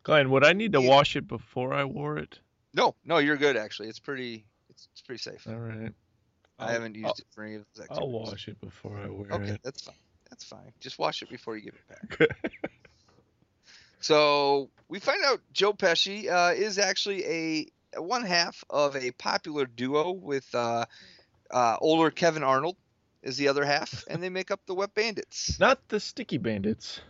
[0.01, 0.89] Glen, would I need to Yeah.
[0.89, 2.39] wash it before I wore it?
[2.73, 3.89] no, no, you're good actually.
[3.89, 5.45] It's pretty it's, it's pretty safe.
[5.47, 5.93] All right.
[6.57, 9.43] I haven't used it for any of those I'll wash it before I wear Okay,
[9.43, 9.49] it.
[9.51, 9.95] Okay, that's fine.
[10.31, 10.73] That's fine.
[10.79, 12.29] Just wash it before you give it back.
[13.99, 19.65] So we find out Joe Pesci uh, is actually a one half of a popular
[19.65, 20.85] duo with uh,
[21.51, 22.77] uh, older Kevin Arnold
[23.21, 25.57] is the other half, and they make up the Wet Bandits.
[25.59, 27.01] Not the sticky bandits.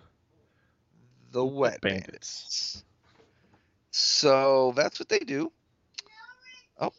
[1.31, 2.03] The Wet Bandits.
[2.05, 2.83] Bandits.
[3.91, 5.51] So that's what they do.
[6.79, 6.91] Oh.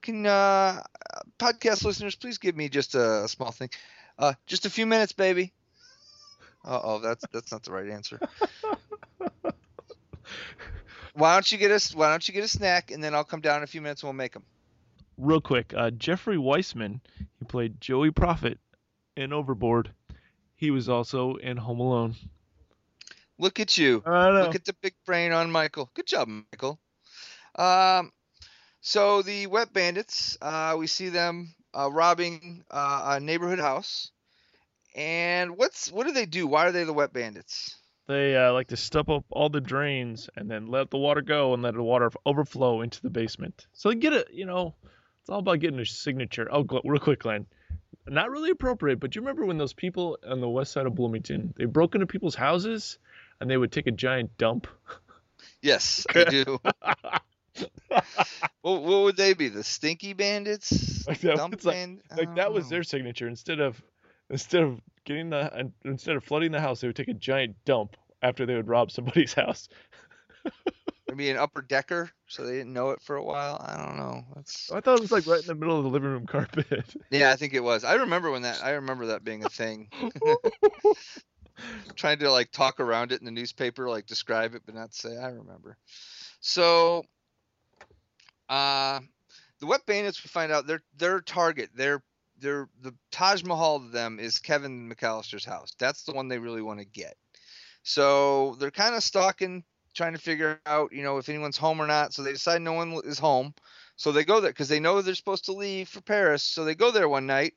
[0.00, 0.82] Can uh,
[1.38, 3.70] podcast listeners please give me just a small thing?
[4.18, 5.52] Uh, just a few minutes, baby.
[6.64, 8.20] Uh oh, that's that's not the right answer.
[11.14, 11.94] why don't you get us?
[11.94, 14.02] Why don't you get a snack and then I'll come down in a few minutes
[14.02, 14.44] and we'll make them.
[15.18, 17.00] Real quick, uh, Jeffrey Wiseman,
[17.38, 18.58] he played Joey Proffitt
[19.16, 19.90] in Overboard.
[20.54, 22.16] He was also in Home Alone.
[23.38, 24.02] Look at you.
[24.06, 24.42] I know.
[24.42, 25.90] Look at the big brain on Michael.
[25.94, 26.78] Good job, Michael.
[27.56, 28.12] Um,
[28.80, 34.10] so the Wet Bandits, uh, we see them uh, robbing uh, a neighborhood house.
[34.94, 36.46] And what's what do they do?
[36.46, 37.76] Why are they the wet bandits?
[38.12, 41.54] They uh, like to step up all the drains and then let the water go
[41.54, 43.66] and let the water overflow into the basement.
[43.72, 44.74] So they get it, you know,
[45.22, 46.46] it's all about getting a signature.
[46.50, 47.46] Oh, Gl- real quick, Glen.
[48.06, 51.54] Not really appropriate, but you remember when those people on the west side of Bloomington,
[51.56, 52.98] they broke into people's houses
[53.40, 54.66] and they would take a giant dump?
[55.62, 56.58] Yes, I do.
[57.88, 59.48] what, what would they be?
[59.48, 60.90] The stinky bandits?
[61.08, 63.26] Like that, Dump like, band- like that was their signature.
[63.26, 63.82] Instead of
[64.30, 67.96] instead of getting the instead of flooding the house, they would take a giant dump
[68.22, 69.68] after they would rob somebody's house.
[71.08, 73.62] Maybe an upper decker, so they didn't know it for a while.
[73.68, 74.24] I don't know.
[74.34, 76.84] That's I thought it was like right in the middle of the living room carpet.
[77.10, 77.84] yeah, I think it was.
[77.84, 78.64] I remember when that.
[78.64, 79.90] I remember that being a thing.
[81.96, 85.18] Trying to like talk around it in the newspaper, like describe it, but not say.
[85.18, 85.76] I remember.
[86.40, 87.04] So,
[88.48, 89.00] uh,
[89.60, 90.24] the wet bandits.
[90.24, 92.02] We find out their their target, their
[92.38, 95.74] their the Taj Mahal to them is Kevin McCallister's house.
[95.78, 97.16] That's the one they really want to get.
[97.82, 99.64] So they're kind of stuck stalking,
[99.94, 102.12] trying to figure out, you know, if anyone's home or not.
[102.12, 103.54] So they decide no one is home.
[103.96, 106.42] So they go there because they know they're supposed to leave for Paris.
[106.42, 107.54] So they go there one night,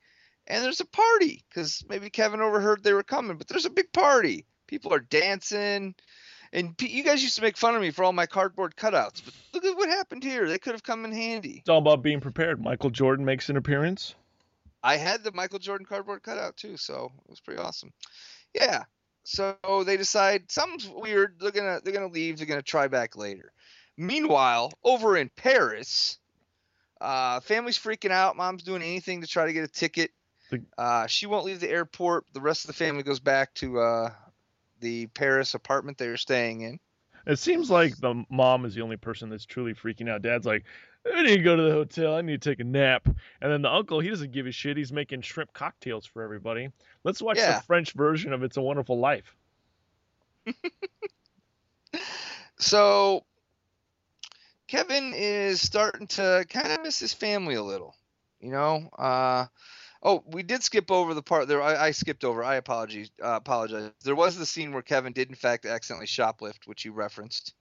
[0.48, 3.38] and there's a party because maybe Kevin overheard they were coming.
[3.38, 4.46] But there's a big party.
[4.68, 5.96] People are dancing,
[6.52, 9.24] and you guys used to make fun of me for all my cardboard cutouts.
[9.24, 10.48] But look at what happened here.
[10.48, 11.60] They could have come in handy.
[11.60, 12.62] It's all about being prepared.
[12.62, 14.16] Michael Jordan makes an appearance.
[14.84, 17.92] I had the Michael Jordan cardboard cutout too, so it was pretty awesome.
[18.54, 18.84] Yeah.
[19.26, 21.38] So they decide something's weird.
[21.40, 22.38] They're gonna they're gonna leave.
[22.38, 23.52] They're gonna try back later.
[23.98, 26.20] Meanwhile, over in Paris,
[27.02, 28.36] uh, family's freaking out.
[28.36, 30.12] Mom's doing anything to try to get a ticket.
[30.78, 32.26] Uh, she won't leave the airport.
[32.34, 34.10] The rest of the family goes back to uh,
[34.80, 36.80] the Paris apartment they were staying in.
[37.26, 40.22] It seems like the mom is the only person that's truly freaking out.
[40.22, 40.66] Dad's like,
[41.14, 42.16] I need to go to the hotel.
[42.16, 43.08] I need to take a nap.
[43.42, 44.76] And then the uncle, he doesn't give a shit.
[44.78, 46.70] He's making shrimp cocktails for everybody.
[47.04, 47.58] Let's watch Yeah.
[47.60, 49.36] the French version of It's a Wonderful Life.
[52.58, 53.26] So
[54.68, 57.96] Kevin is starting to kind of miss his family a little,
[58.40, 58.90] you know.
[58.98, 59.46] Uh,
[60.02, 61.62] oh, we did skip over the part there.
[61.62, 62.44] I, I skipped over.
[62.44, 63.12] I apologize.
[63.22, 63.92] Uh, apologize.
[64.04, 67.54] There was the scene where Kevin did in fact accidentally shoplift, which you referenced.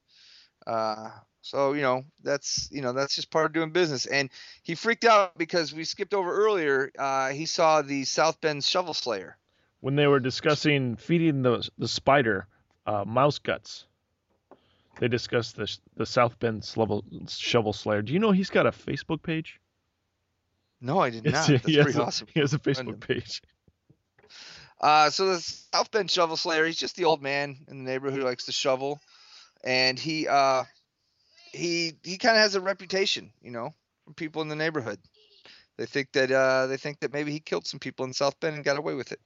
[0.66, 1.10] Uh,
[1.44, 4.30] so you know that's you know that's just part of doing business, and
[4.62, 6.90] he freaked out because we skipped over earlier.
[6.98, 9.36] Uh, he saw the South Bend Shovel Slayer.
[9.80, 12.46] When they were discussing feeding the, the spider
[12.86, 13.84] uh, mouse guts,
[14.98, 18.00] they discussed the, the South Bend Shovel, Shovel Slayer.
[18.00, 19.60] Do you know he's got a Facebook page?
[20.80, 21.32] No, I did not.
[21.46, 22.28] That's he, has pretty a, awesome.
[22.32, 23.42] he has a Facebook page.
[24.80, 28.18] Uh, so the South Bend Shovel Slayer, he's just the old man in the neighborhood
[28.18, 28.98] who likes to shovel,
[29.62, 30.64] and he uh,
[31.54, 34.98] he he kind of has a reputation, you know, from people in the neighborhood.
[35.76, 38.56] They think that uh, they think that maybe he killed some people in South Bend
[38.56, 39.20] and got away with it.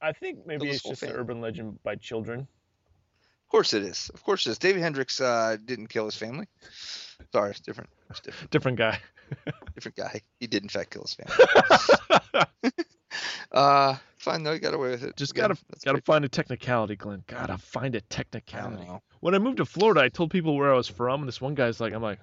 [0.00, 2.40] I think maybe it's whole just an urban legend by children.
[2.40, 4.10] Of course it is.
[4.14, 4.58] Of course it is.
[4.58, 6.46] David Hendricks uh, didn't kill his family.
[7.32, 7.90] Sorry, it's different.
[8.08, 8.50] It's different.
[8.50, 9.00] Different guy.
[9.74, 10.20] Different guy.
[10.38, 12.72] He did in fact kill his family.
[13.52, 14.52] uh, fine though.
[14.52, 15.16] You got away with it.
[15.16, 16.04] Just gotta that's gotta great.
[16.04, 17.24] find a technicality, Glen.
[17.26, 18.84] Gotta find a technicality.
[18.84, 19.02] know.
[19.20, 21.54] When I moved to Florida, I told people where I was from, and this one
[21.54, 22.18] guy's like, I'm like,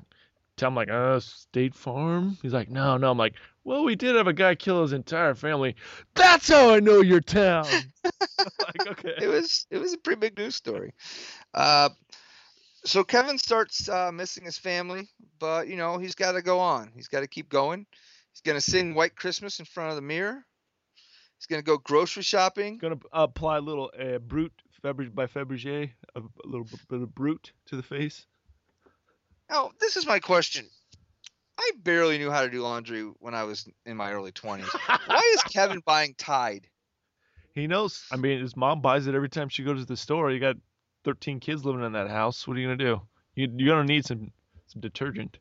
[0.55, 2.37] tell him like, uh, State Farm.
[2.41, 3.11] He's like, no, no.
[3.11, 5.75] I'm like, well, we did have a guy kill his entire family.
[6.15, 7.65] That's how I know your town.
[8.03, 9.13] like, okay.
[9.21, 10.93] it was it was a pretty big news story.
[11.53, 11.89] Uh,
[12.85, 16.91] so Kevin starts uh, missing his family, but you know he's got to go on.
[16.95, 17.85] He's got to keep going.
[18.31, 20.45] He's gonna sing "White Christmas" in front of the mirror.
[21.37, 22.77] He's gonna go grocery shopping.
[22.77, 24.51] Gonna apply a little uh, Brut
[24.83, 28.25] Fabri- by Fabergé, a, little bit of Brut to the face.
[29.49, 30.67] Now this is my question.
[31.59, 34.67] I barely knew how to do laundry when I was in my early 20s.
[35.07, 36.67] Why is Kevin buying Tide?
[37.53, 38.05] He knows.
[38.11, 40.31] I mean, his mom buys it every time she goes to the store.
[40.31, 40.57] You got
[41.05, 42.47] 13 kids living in that house.
[42.47, 43.01] What are you gonna do?
[43.35, 44.31] You, you're gonna need some
[44.67, 45.39] some detergent.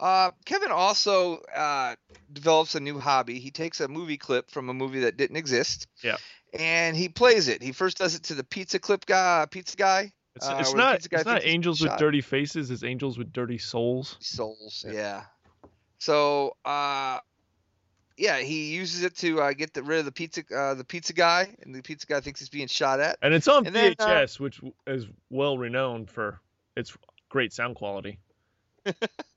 [0.00, 1.94] Uh, Kevin also uh,
[2.32, 3.38] develops a new hobby.
[3.38, 5.86] He takes a movie clip from a movie that didn't exist.
[6.02, 6.16] Yeah.
[6.58, 7.62] And he plays it.
[7.62, 10.12] He first does it to the pizza clip guy, pizza guy.
[10.36, 11.98] It's, uh, it's not guy it's not angels with shot.
[11.98, 12.70] dirty faces.
[12.70, 14.16] It's angels with dirty souls.
[14.20, 14.84] souls.
[14.88, 14.94] Yeah.
[14.94, 15.22] Yeah.
[15.98, 17.18] So, uh,
[18.16, 21.12] yeah, he uses it to uh, get the, rid of the pizza, uh, the pizza
[21.12, 23.18] guy, and the pizza guy thinks he's being shot at.
[23.20, 26.40] And it's on And then, uh, which is well renowned for
[26.74, 26.96] its
[27.28, 28.18] great sound quality.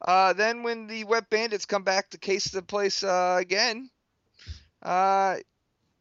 [0.00, 3.90] Uh, then when the wet bandits come back to case the place uh, again,
[4.82, 5.36] uh,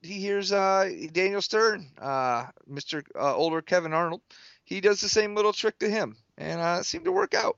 [0.02, 3.04] he hears uh, Daniel Stern, uh, Mr.
[3.16, 4.22] Uh, older Kevin Arnold.
[4.64, 7.58] He does the same little trick to him, and uh, it seemed to work out,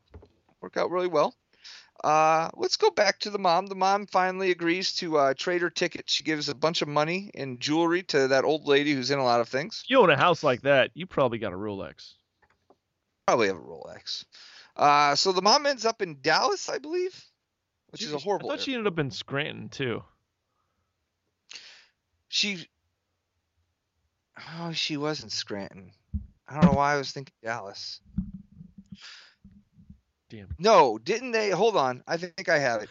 [0.62, 1.36] work out really well.
[2.04, 3.68] Uh, let's go back to the mom.
[3.68, 6.10] The mom finally agrees to uh, trade her ticket.
[6.10, 9.24] She gives a bunch of money and jewelry to that old lady who's in a
[9.24, 9.84] lot of things.
[9.88, 12.14] You own a house like that, you probably got a Rolex.
[13.28, 14.26] Probably have a Rolex.
[14.82, 17.24] Uh, so the mom ends up in Dallas, I believe,
[17.92, 18.50] which is a horrible.
[18.50, 20.04] I thought she ended up in Scranton too.
[22.30, 22.68] She.
[24.60, 25.92] Oh, she was in Scranton.
[26.48, 28.02] I don't know why I was thinking Dallas.
[30.32, 30.48] Damn.
[30.58, 31.52] No, didn't they?
[31.52, 32.04] Hold on.
[32.08, 32.90] I think I have it.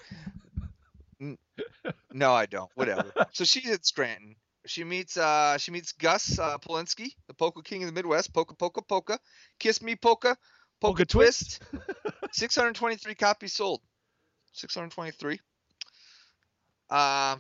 [2.13, 2.71] No, I don't.
[2.75, 3.13] Whatever.
[3.33, 4.37] so she's at Scranton.
[4.67, 8.33] She meets uh she meets Gus uh, Polinski, the polka king of the Midwest.
[8.33, 9.19] Polka, polka, polka.
[9.59, 10.37] Kiss me, polka.
[10.81, 11.63] Polka, Polka twist.
[12.33, 13.81] 623 copies sold.
[14.53, 15.41] 623.
[16.91, 17.39] Um.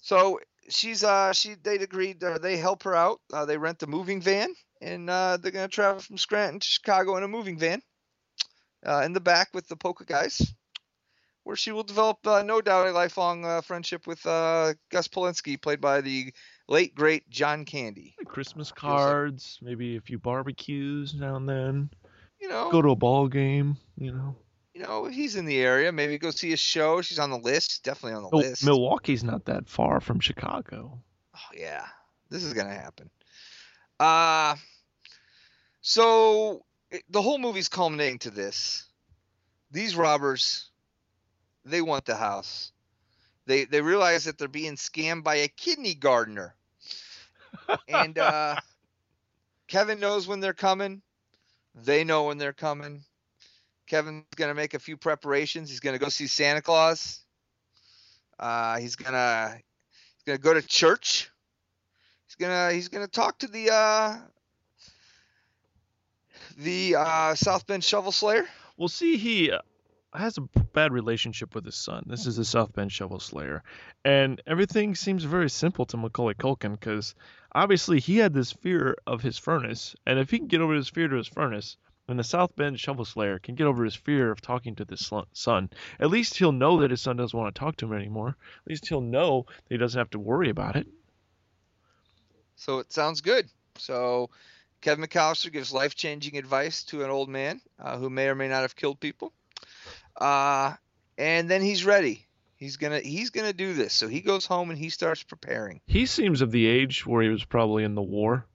[0.00, 3.20] So she's uh she they agreed uh, they help her out.
[3.32, 7.16] Uh, they rent a moving van and uh, they're gonna travel from Scranton to Chicago
[7.16, 7.82] in a moving van.
[8.84, 10.54] Uh, in the back with the polka guys,
[11.42, 15.60] where she will develop uh, no doubt a lifelong uh, friendship with uh, Gus Polinski,
[15.60, 16.32] played by the
[16.68, 18.14] late great John Candy.
[18.26, 21.90] Christmas cards, maybe a few barbecues now and then.
[22.40, 24.36] You know, Go to a ball game, you know.
[24.74, 25.90] you know he's in the area.
[25.92, 27.00] Maybe go see a show.
[27.02, 27.82] She's on the list.
[27.82, 28.64] Definitely on the Mil- list.
[28.64, 31.00] Milwaukee's not that far from Chicago.
[31.34, 31.86] Oh yeah,
[32.30, 33.10] this is gonna happen.
[33.98, 34.54] Uh
[35.80, 38.84] so it- the whole movie's culminating to this.
[39.70, 40.70] These robbers,
[41.64, 42.72] they want the house.
[43.46, 46.54] They they realize that they're being scammed by a kidney gardener.
[47.88, 48.56] and uh
[49.68, 51.02] Kevin knows when they're coming.
[51.76, 53.04] They know when they're coming.
[53.86, 55.70] Kevin's gonna make a few preparations.
[55.70, 57.20] He's gonna go see Santa Claus.
[58.38, 61.30] Uh, he's gonna he's gonna go to church.
[62.26, 64.16] He's gonna he's gonna talk to the uh,
[66.56, 68.46] the uh, South Bend Shovel Slayer.
[68.76, 69.60] Well, see, he uh,
[70.12, 72.04] has a bad relationship with his son.
[72.06, 73.62] This is the South Bend Shovel Slayer,
[74.04, 77.14] and everything seems very simple to Macaulay Culkin because
[77.56, 80.90] obviously he had this fear of his furnace, and if he can get over his
[80.90, 84.30] fear to his furnace, then the South Bend Shovel Slayer can get over his fear
[84.30, 85.70] of talking to this son.
[85.98, 88.28] At least he'll know that his son doesn't want to talk to him anymore.
[88.28, 90.86] At least he'll know that he doesn't have to worry about it.
[92.54, 93.48] So it sounds good.
[93.78, 94.30] So
[94.82, 98.48] Kevin McCallister gives life changing advice to an old man uh, who may or may
[98.48, 99.32] not have killed people.
[100.16, 100.74] Uh,
[101.18, 102.25] and then he's ready.
[102.56, 103.92] He's gonna he's gonna do this.
[103.92, 105.80] So he goes home and he starts preparing.
[105.86, 108.46] He seems of the age where he was probably in the war,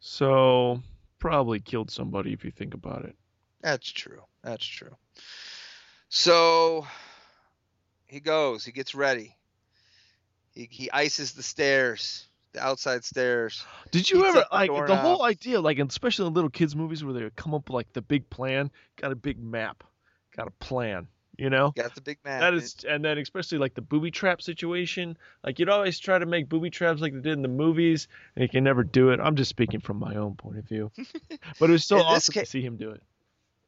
[0.00, 0.82] so
[1.18, 3.16] probably killed somebody if you think about it.
[3.62, 4.22] That's true.
[4.42, 4.94] That's true.
[6.10, 6.86] So
[8.06, 8.64] he goes.
[8.64, 9.34] He gets ready.
[10.52, 13.64] He he ices the stairs, the outside stairs.
[13.90, 17.02] Did you ever up the like the whole idea, like especially in little kids movies
[17.02, 19.84] where they would come up with like the big plan, got a big map,
[20.36, 21.08] got a plan,
[21.38, 21.72] you know?
[21.76, 22.40] Got the big map.
[22.40, 25.16] That is, and then especially like the booby trap situation.
[25.44, 28.42] Like you'd always try to make booby traps like they did in the movies, and
[28.42, 29.20] you can never do it.
[29.20, 30.90] I'm just speaking from my own point of view,
[31.60, 33.02] but it was so awesome to see him do it.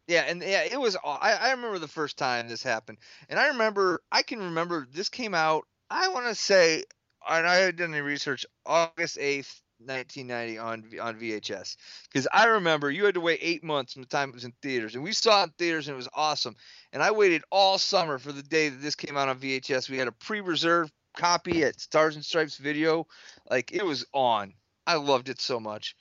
[0.09, 0.97] Yeah, and yeah, it was.
[0.97, 4.03] I, I remember the first time this happened, and I remember.
[4.11, 5.67] I can remember this came out.
[5.89, 6.85] I want to say,
[7.29, 8.45] and I had done any research.
[8.67, 11.77] August eighth, nineteen ninety, on on VHS,
[12.11, 14.53] because I remember you had to wait eight months from the time it was in
[14.63, 16.57] theaters, and we saw it in theaters, and it was awesome.
[16.93, 19.89] And I waited all summer for the day that this came out on VHS.
[19.89, 23.07] We had a pre-reserved copy at Stars and Stripes Video,
[23.51, 24.55] like it was on.
[24.87, 25.97] I loved it so much.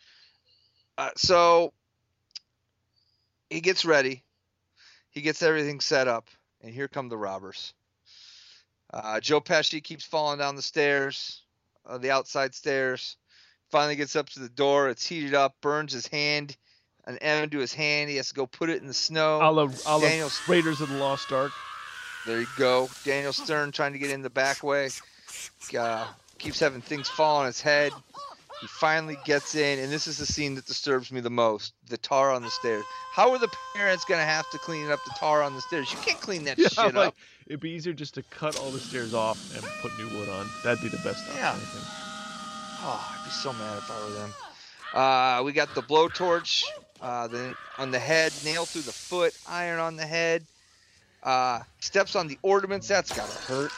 [0.97, 1.73] Uh, so
[3.49, 4.23] he gets ready.
[5.11, 6.27] He gets everything set up,
[6.61, 7.73] and here come the robbers.
[8.91, 11.43] Uh, Joe Pesci keeps falling down the stairs,
[11.85, 13.17] uh, the outside stairs.
[13.69, 14.89] Finally gets up to the door.
[14.89, 16.57] It's heated up, burns his hand,
[17.05, 18.09] an M into his hand.
[18.09, 19.37] He has to go put it in the snow.
[19.41, 21.51] A la, a la Daniel, Raiders of the Lost Ark.
[22.25, 22.89] there you go.
[23.05, 24.89] Daniel Stern trying to get in the back way.
[25.77, 26.07] Uh,
[26.39, 27.91] keeps having things fall on his head.
[28.61, 31.97] He finally gets in, and this is the scene that disturbs me the most: the
[31.97, 32.83] tar on the stairs.
[33.13, 35.91] How are the parents gonna have to clean up the tar on the stairs?
[35.93, 37.15] You can't clean that Yeah, shit like up.
[37.47, 40.49] it'd be easier just to cut all the stairs off and put new wood on.
[40.63, 41.37] That'd be the best option.
[41.37, 41.55] Yeah.
[42.81, 42.85] I think.
[42.85, 44.33] Oh, I'd be so mad if I were them.
[44.93, 46.63] Uh, we got the blowtorch,
[47.01, 50.43] uh, the on the head, nail through the foot, iron on the head.
[51.21, 52.87] Uh, steps on the ornaments.
[52.87, 53.71] That's gotta hurt.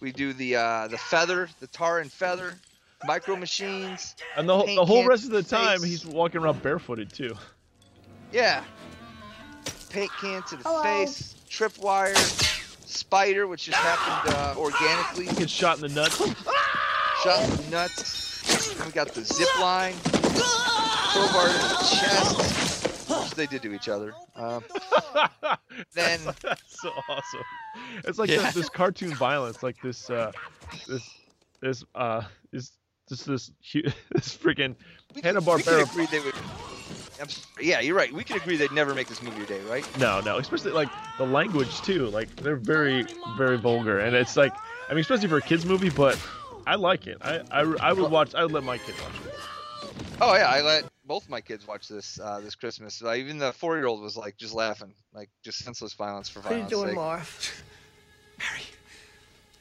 [0.00, 2.54] We do the uh, the feather, the tar and feather,
[3.06, 4.16] micro machines.
[4.36, 7.36] And the whole, the whole rest of the to time, he's walking around barefooted too.
[8.32, 8.64] Yeah.
[9.90, 10.82] Paint can to the Hello.
[10.82, 12.14] face, tripwire,
[12.86, 15.26] spider, which just happened uh, organically.
[15.26, 16.20] Gets shot in the nuts.
[17.22, 18.80] Shot nuts.
[18.86, 24.14] We got the zip line, crowbar to the chest, which they did to each other.
[24.36, 24.62] Um,
[25.94, 27.40] then That's so awesome.
[28.04, 28.42] It's like Yeah.
[28.42, 30.32] this, this cartoon violence, like this, uh,
[30.86, 31.10] this,
[31.60, 32.72] this, uh, is
[33.08, 34.76] just this, hu- this freaking
[35.22, 35.82] Hanna Barbera.
[35.90, 36.34] agree they would.
[37.60, 38.12] Yeah, you're right.
[38.12, 39.84] We can agree they'd never make this movie today, right?
[39.98, 40.88] No, no, especially like
[41.18, 42.06] the language too.
[42.06, 43.04] Like they're very,
[43.36, 44.54] very vulgar, and it's like,
[44.88, 46.16] I mean, especially for a kids movie, but
[46.68, 47.16] I like it.
[47.22, 48.34] I, I, I would watch.
[48.34, 49.34] I would let my kids watch it.
[50.20, 53.02] Oh yeah, I let both my kids watch this uh, this Christmas.
[53.02, 56.40] Uh, even the four year old was like just laughing, like just senseless violence for
[56.40, 56.94] What are you doing, sake.
[56.94, 57.62] Marv?
[58.38, 58.66] Mary,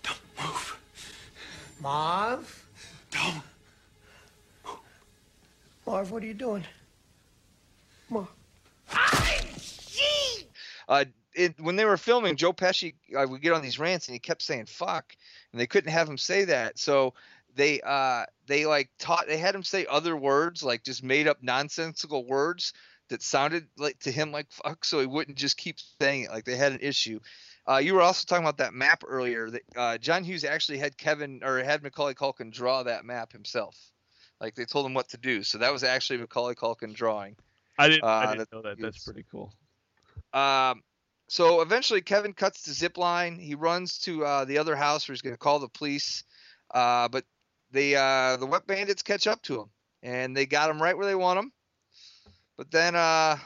[0.03, 0.79] don't move.
[1.79, 2.67] Marv?
[3.11, 3.41] Don't.
[5.85, 6.65] Marv, what are you doing?
[8.09, 8.27] Marv.
[10.89, 14.13] Uh, it, when they were filming, Joe Pesci uh, would get on these rants and
[14.13, 15.15] he kept saying "fuck,"
[15.57, 17.15] and they couldn't have him say that, so
[17.55, 21.41] they uh they like taught they had him say other words, like just made up
[21.41, 22.73] nonsensical words
[23.09, 26.29] that sounded like to him like "fuck," so he wouldn't just keep saying it.
[26.29, 27.19] Like they had an issue.
[27.67, 29.49] Uh, you were also talking about that map earlier.
[29.49, 33.75] That uh, John Hughes actually had Kevin or had Macaulay Culkin draw that map himself.
[34.39, 37.35] Like they told him what to do, so that was actually Macaulay Culkin drawing.
[37.79, 38.03] I didn't.
[38.03, 38.79] Uh, I didn't know that.
[38.79, 39.51] That's pretty cool.
[40.33, 40.83] Um,
[41.28, 43.38] so eventually, Kevin cuts the zip line.
[43.39, 46.23] He runs to uh, the other house where he's going to call the police.
[46.73, 47.23] Uh, but
[47.71, 49.69] the uh, the wet bandits catch up to him,
[50.03, 51.51] and they got him right where they want him.
[52.57, 53.38] But then, uh,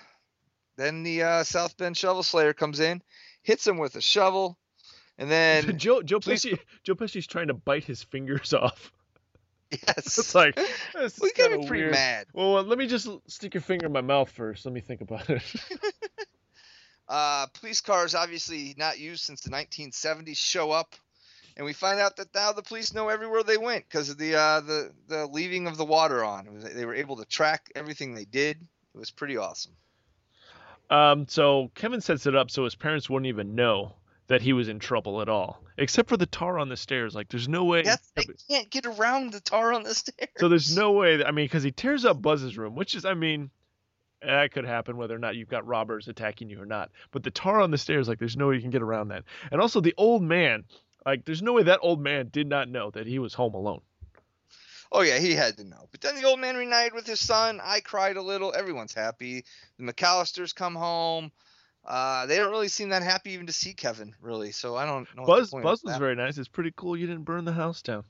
[0.78, 3.02] then the uh, South Bend Shovel Slayer comes in,
[3.44, 4.58] hits him with a shovel,
[5.18, 8.92] and then Joe Joe police- Pesci Joe Pesci's trying to bite his fingers off.
[9.72, 10.56] yes, It's like
[10.94, 11.94] this we is gotta kinda be pretty weird.
[11.94, 12.28] mad.
[12.34, 14.66] Well, let me just stick your finger in my mouth first.
[14.66, 15.44] Let me think about it.
[17.12, 20.95] Uh, police cars, obviously not used since the 1970s, show up,
[21.57, 24.34] and we find out that now the police know everywhere they went because of the
[24.36, 26.47] uh, the the leaving of the water on.
[26.47, 28.55] It was, they were able to track everything they did.
[28.95, 29.74] It was pretty awesome.
[30.89, 33.95] Um, so Kevin sets it up so his parents wouldn't even know
[34.28, 37.14] that he was in trouble at all, except for the tar on the stairs.
[37.14, 37.82] Like, there's no way.
[37.82, 40.30] That's they can't get around the tar on the stairs.
[40.38, 41.18] So there's no way.
[41.18, 43.49] That, I mean, because he tears up Buzz's room, which is, I mean,
[44.22, 46.92] that could happen whether or not you've got robbers attacking you or not.
[47.12, 49.24] But the tar on the stairs, like, there's no way you can get around that.
[49.52, 50.64] And also the old man,
[51.06, 53.82] like, there's no way that old man did not know that he was home alone.
[54.92, 55.88] Oh yeah, he had to know.
[55.92, 57.62] But then the old man reunited with his son.
[57.64, 58.54] I cried a little.
[58.54, 59.46] Everyone's happy.
[59.80, 61.32] The McCallisters come home.
[61.86, 64.52] Uh, they don't really seem that happy even to see Kevin, really.
[64.52, 65.26] So I don't know.
[65.26, 66.38] Buzz, Buzz was that very nice.
[66.38, 68.04] It's pretty cool you didn't burn the house down.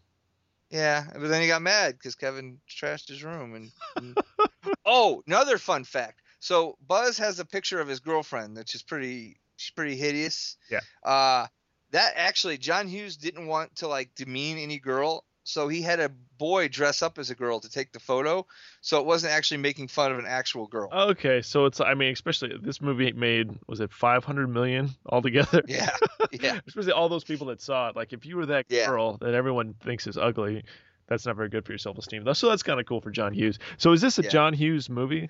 [0.71, 3.55] Yeah, but then he got mad because Kevin trashed his room.
[3.55, 4.17] And, and-
[4.85, 6.21] oh, another fun fact.
[6.39, 9.37] So Buzz has a picture of his girlfriend, which is pretty.
[9.57, 10.57] She's pretty hideous.
[10.71, 10.79] Yeah.
[11.03, 11.45] Uh,
[11.91, 16.09] that actually, John Hughes didn't want to like demean any girl, so he had a
[16.37, 18.45] boy dress up as a girl to take the photo.
[18.81, 20.89] So it wasn't actually making fun of an actual girl.
[20.91, 25.61] Okay, so it's, I mean, especially this movie made, was it 500 million altogether?
[25.67, 25.89] Yeah,
[26.31, 26.59] yeah.
[26.67, 27.95] especially all those people that saw it.
[27.95, 28.87] Like, if you were that Yeah.
[28.87, 30.63] girl that everyone thinks is ugly,
[31.07, 32.23] that's not very good for your self esteem.
[32.33, 33.59] So that's kind of cool for John Hughes.
[33.77, 34.29] So is this a Yeah.
[34.29, 35.29] John Hughes movie?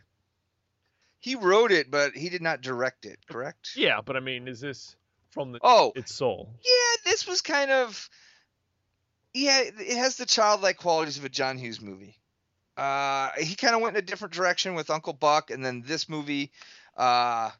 [1.20, 3.20] He wrote it, but he did not direct it.
[3.28, 3.72] Correct?
[3.76, 4.96] Yeah, but I mean, is this
[5.32, 6.54] from the Oh, its soul?
[6.64, 8.10] yeah, this was kind of
[9.34, 12.16] yeah, it has the childlike qualities of a John Hughes movie.
[12.78, 16.08] Uh, he kind of went in a different direction with Uncle Buck, and then this
[16.10, 16.52] movie.
[16.98, 17.52] Uh,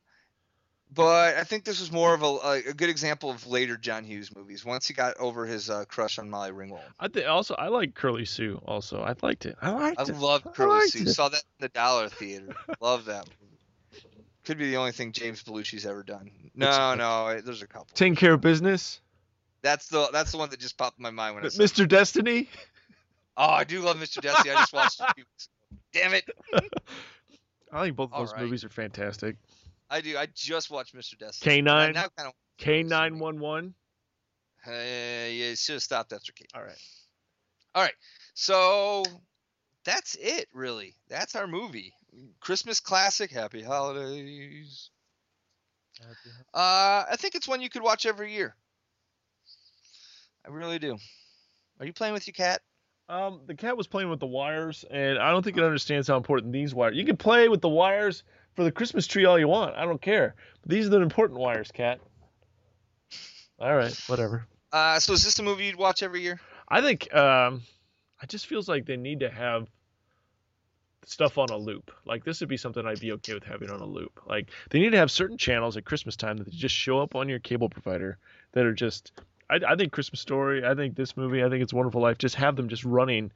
[0.94, 4.36] but I think this was more of a, a good example of later John Hughes
[4.36, 4.66] movies.
[4.66, 7.94] Once he got over his uh, crush on Molly Ringwald, I think also I like
[7.96, 8.62] Curly Sue.
[8.66, 9.56] Also, I liked it.
[9.62, 10.18] I liked I it.
[10.18, 11.04] love I Curly Sue.
[11.04, 11.10] it.
[11.10, 12.54] Saw that in the Dollar Theater.
[12.82, 13.38] love that movie.
[14.44, 16.32] Could be the only thing James Belushi's ever done.
[16.56, 17.88] No, no, there's a couple.
[17.94, 19.00] Taking care of business,
[19.64, 21.88] That's the that's the one that just popped in my mind when I saw Mr.
[21.88, 22.50] Destiny.
[23.38, 24.22] Oh, I do love Mr.
[24.22, 24.52] Destiny.
[24.52, 25.06] I just watched it.
[25.10, 25.80] a few weeks ago.
[25.94, 26.30] Damn it.
[27.72, 28.42] I think both of All those right.
[28.44, 29.38] movies are fantastic.
[29.90, 30.18] I do.
[30.18, 31.18] I just watched Mr.
[31.18, 31.62] Destiny.
[31.62, 31.62] K9.
[31.62, 32.34] And I now kind of.
[32.58, 33.74] K nine one one.
[34.68, 36.46] Yeah, should have stopped after K.
[36.54, 36.78] All right.
[37.74, 37.94] All right.
[38.34, 39.04] So
[39.86, 40.96] that's it, really.
[41.10, 41.94] That's our movie.
[42.40, 43.32] Christmas classic.
[43.32, 44.90] Happy holidays.
[46.54, 48.56] Uh, I think it's one you could watch every year.
[50.46, 50.98] I really do.
[51.80, 52.62] Are you playing with your cat?
[53.10, 56.18] Um, the cat was playing with the wires, and I don't think it understands how
[56.18, 56.96] important these wires.
[56.96, 58.24] You can play with the wires
[58.56, 59.76] for the Christmas tree all you want.
[59.76, 60.36] I don't care.
[60.62, 62.00] But these are the important wires, cat.
[63.60, 64.48] All right, whatever.
[64.72, 66.40] Uh, so is this a movie you'd watch every year?
[66.68, 67.62] I think um,
[68.24, 69.68] it just feels like they need to have
[71.06, 71.92] stuff on a loop.
[72.06, 74.22] Like this would be something I'd be okay with having on a loop.
[74.26, 77.28] Like they need to have certain channels at Christmas time that just show up on
[77.28, 78.18] your cable provider
[78.54, 79.12] that are just.
[79.52, 80.66] I, I think Christmas Story.
[80.66, 81.44] I think this movie.
[81.44, 82.18] I think It's Wonderful Life.
[82.18, 83.32] Just have them just running.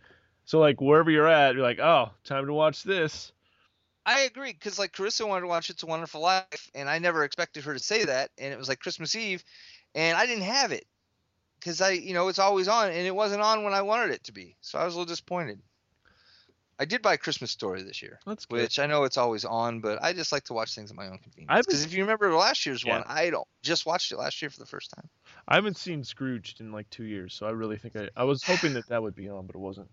[0.46, 3.34] So like wherever you're at, you're like, oh, time to watch this.
[4.06, 7.24] I agree because like Carissa wanted to watch It's a Wonderful Life, and I never
[7.24, 9.44] expected her to say that, and it was like Christmas Eve,
[9.96, 10.86] and I didn't have it
[11.60, 14.24] because I, you know, it's always on, and it wasn't on when I wanted it
[14.26, 15.60] to be, so I was a little disappointed.
[16.78, 18.62] I did buy a Christmas Story this year, That's good.
[18.62, 21.08] which I know it's always on, but I just like to watch things at my
[21.08, 21.66] own convenience.
[21.66, 22.98] Because if you remember last year's Yeah.
[23.00, 25.10] one, I don't just watched it last year for the first time.
[25.48, 28.44] I haven't seen Scrooged in like two years, so I really think I I was
[28.44, 29.90] hoping that that would be on, but it wasn't.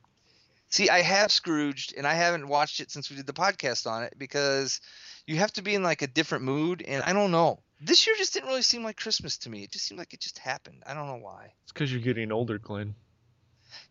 [0.70, 4.04] See, I have Scrooged, and I haven't watched it since we did the podcast on
[4.04, 4.80] it because
[5.26, 7.60] you have to be in like a different mood, and I don't know.
[7.80, 9.64] This year just didn't really seem like Christmas to me.
[9.64, 10.82] It just seemed like it just happened.
[10.86, 11.52] I don't know why.
[11.64, 12.94] It's because you're getting older, Glen.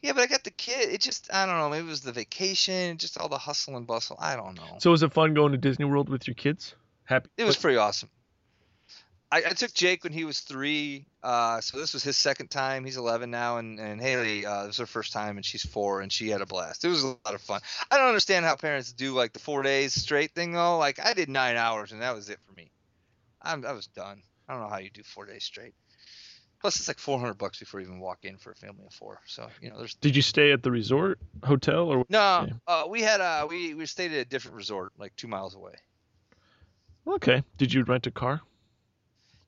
[0.01, 0.89] Yeah, but I got the kid.
[0.89, 1.69] It just I don't know.
[1.69, 4.17] Maybe it was the vacation, just all the hustle and bustle.
[4.19, 4.77] I don't know.
[4.79, 6.75] So was it fun going to Disney World with your kids?
[7.03, 7.29] Happy.
[7.37, 8.09] It was pretty awesome.
[9.31, 12.83] I, I took Jake when he was three, uh, so this was his second time.
[12.83, 16.01] He's 11 now, and and Haley, uh, this was her first time, and she's four,
[16.01, 16.83] and she had a blast.
[16.83, 17.61] It was a lot of fun.
[17.89, 20.77] I don't understand how parents do like the four days straight thing though.
[20.77, 22.71] Like I did nine hours, and that was it for me.
[23.41, 24.21] I'm I was done.
[24.49, 25.73] I don't know how you do four days straight.
[26.61, 29.19] Plus, it's like 400 bucks before you even walk in for a family of four.
[29.25, 32.05] So you know, there's Did you stay at the resort hotel or?
[32.07, 32.47] no.
[32.67, 35.73] Uh, we had uh, we we stayed at a different resort, like two miles away.
[37.07, 37.43] Okay.
[37.57, 38.41] Did you rent a car?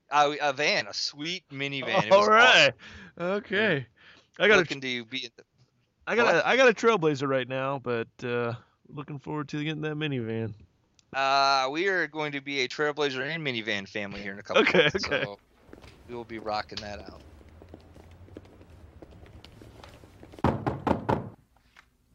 [0.10, 2.12] Uh, a van, a sweet minivan.
[2.12, 2.74] All right.
[3.20, 3.86] Okay.
[4.40, 5.26] I got a looking to be.
[5.26, 5.44] in the-
[6.06, 6.36] I got What?
[6.36, 8.54] a I got a Trailblazer right now, but uh,
[8.90, 10.54] looking forward to getting that minivan.
[11.16, 14.64] Uh, we are going to be a Trailblazer and minivan family here in a couple.
[14.64, 15.24] Okay, months, okay.
[15.24, 15.40] So
[16.08, 17.22] we will be rocking that out.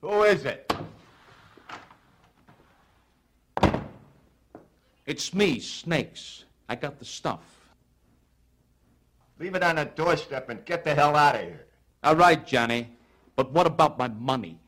[0.01, 0.73] Who is it?
[5.07, 6.45] It's me, Snakes.
[6.69, 7.41] I got the stuff.
[9.39, 11.67] Leave it on the doorstep and get the hell out of here.
[12.03, 12.91] All right, Johnny.
[13.37, 14.59] But what about my money?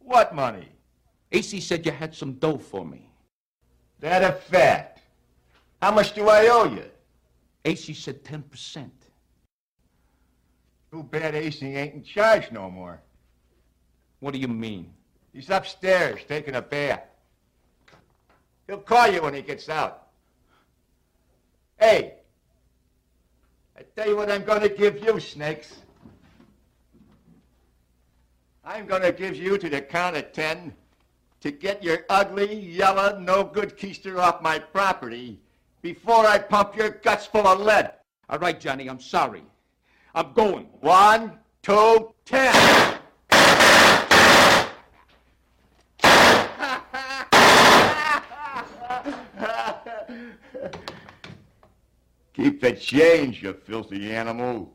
[0.00, 0.68] What money?
[1.32, 3.08] AC said you had some dough for me.
[4.00, 5.00] That a fact.
[5.80, 6.84] How much do I owe you?
[7.64, 8.90] AC said 10%.
[10.90, 13.00] Too bad AC ain't in charge no more.
[14.20, 14.92] What do you mean?
[15.32, 17.02] He's upstairs taking a bath.
[18.66, 20.08] He'll call you when he gets out.
[21.78, 22.14] Hey,
[23.76, 25.76] I tell you what I'm going to give you, Snakes.
[28.64, 30.74] I'm going to give you to the count of ten
[31.40, 35.41] to get your ugly, yellow, no-good keister off my property
[35.82, 37.92] before I pump your guts full of lead.
[38.28, 39.42] All right, Johnny, I'm sorry.
[40.14, 40.68] I'm going.
[40.80, 42.54] One, two, ten.
[52.34, 54.74] Keep the change, you filthy animal.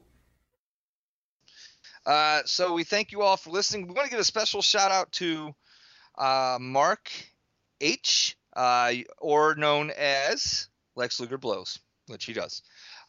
[2.05, 3.88] Uh, so we thank you all for listening.
[3.88, 5.53] We want to give a special shout out to
[6.18, 7.12] uh, Mark
[7.82, 12.61] H, uh, or known as Lex Luger Blows, which he does.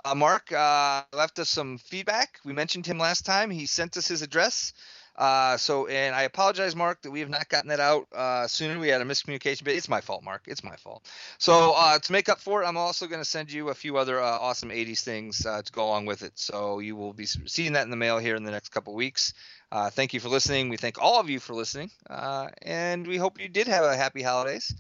[0.05, 2.39] Uh, Mark uh, left us some feedback.
[2.45, 3.51] We mentioned him last time.
[3.51, 4.73] He sent us his address.
[5.19, 8.79] Uh, so, and I apologize, Mark, that we have not gotten that out uh, sooner.
[8.79, 10.43] We had a miscommunication, but it's my fault, Mark.
[10.47, 11.05] It's my fault.
[11.39, 13.97] So, uh, to make up for it, I'm also going to send you a few
[13.97, 16.35] other uh, awesome 80s things uh, to go along with it.
[16.37, 19.35] So, you will be seeing that in the mail here in the next couple weeks.
[19.73, 20.69] Uh, thank you for listening.
[20.69, 21.91] We thank all of you for listening.
[22.09, 24.73] And we hope you did have a happy holidays.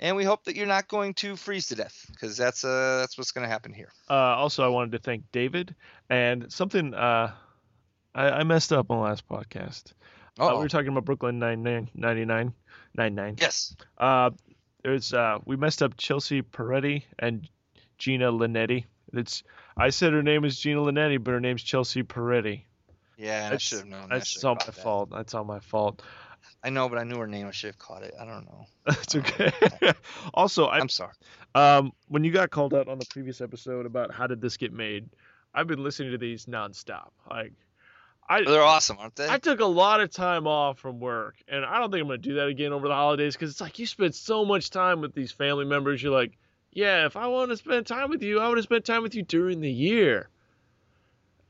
[0.00, 3.16] And we hope that you're not going to freeze to death because that's uh, that's
[3.16, 3.90] what's going to happen here.
[4.10, 5.74] Uh, also, I wanted to thank David
[6.10, 7.32] and something uh,
[8.14, 9.92] I, I messed up on the last podcast.
[10.38, 12.52] Uh, we were talking about Brooklyn 99, 99,
[12.96, 13.36] 99.
[13.40, 13.76] Yes.
[13.96, 14.30] Uh,
[14.82, 17.48] there's uh, we messed up Chelsea Peretti and
[17.98, 18.84] Gina Linetti.
[19.12, 19.44] It's
[19.76, 22.62] I said her name is Gina Linetti, but her name's Chelsea Peretti.
[23.16, 24.08] Yeah, and I That's- should have known.
[24.10, 24.74] That's all my that.
[24.74, 25.10] fault.
[25.10, 26.02] That's all my fault.
[26.64, 27.46] I know, but I knew her name.
[27.46, 28.14] I should have caught it.
[28.18, 28.66] I don't know.
[28.86, 29.52] That's okay.
[30.34, 31.12] also, I, I'm sorry.
[31.54, 34.72] Um, when you got called out on the previous episode about how did this get
[34.72, 35.10] made,
[35.54, 37.10] I've been listening to these nonstop.
[37.30, 37.52] Like,
[38.28, 39.28] I They're awesome, aren't they?
[39.28, 42.18] I took a lot of time off from work, and I don't think I'm gonna
[42.18, 45.14] do that again over the holidays because it's like you spend so much time with
[45.14, 46.02] these family members.
[46.02, 46.32] You're like,
[46.72, 49.14] yeah, if I want to spend time with you, I would have spent time with
[49.14, 50.30] you during the year.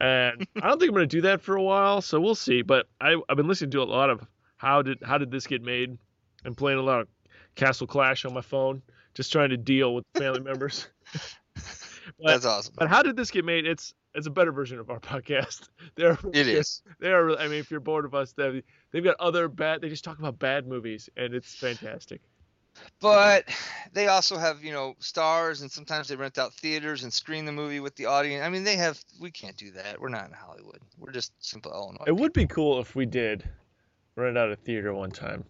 [0.01, 2.63] And I don't think I'm gonna do that for a while, so we'll see.
[2.63, 4.27] But I, I've been listening to a lot of
[4.57, 5.97] how did how did this get made,
[6.45, 7.09] I'm playing a lot of
[7.55, 8.83] Castle Clash on my phone,
[9.15, 10.89] just trying to deal with family members.
[11.13, 12.75] But- That's awesome.
[12.77, 13.67] But how did this get made?
[13.67, 15.69] It's it's a better version of our podcast.
[15.97, 16.83] They're It is.
[17.01, 17.37] They are.
[17.39, 19.81] I mean, if you're bored of us, they've they've got other bad.
[19.81, 22.21] They just talk about bad movies, and it's fantastic.
[23.01, 23.45] But
[23.93, 27.53] they also have, you know, stars, and sometimes they rent out theaters and screen the
[27.53, 28.45] movie with the audience.
[28.45, 29.01] I mean, they have.
[29.21, 30.01] We can't do that.
[30.01, 30.81] We're not in Hollywood.
[30.99, 32.05] We're just simple Illinois.
[32.09, 33.45] It would be cool if we did
[34.17, 35.45] rent out a theater one time.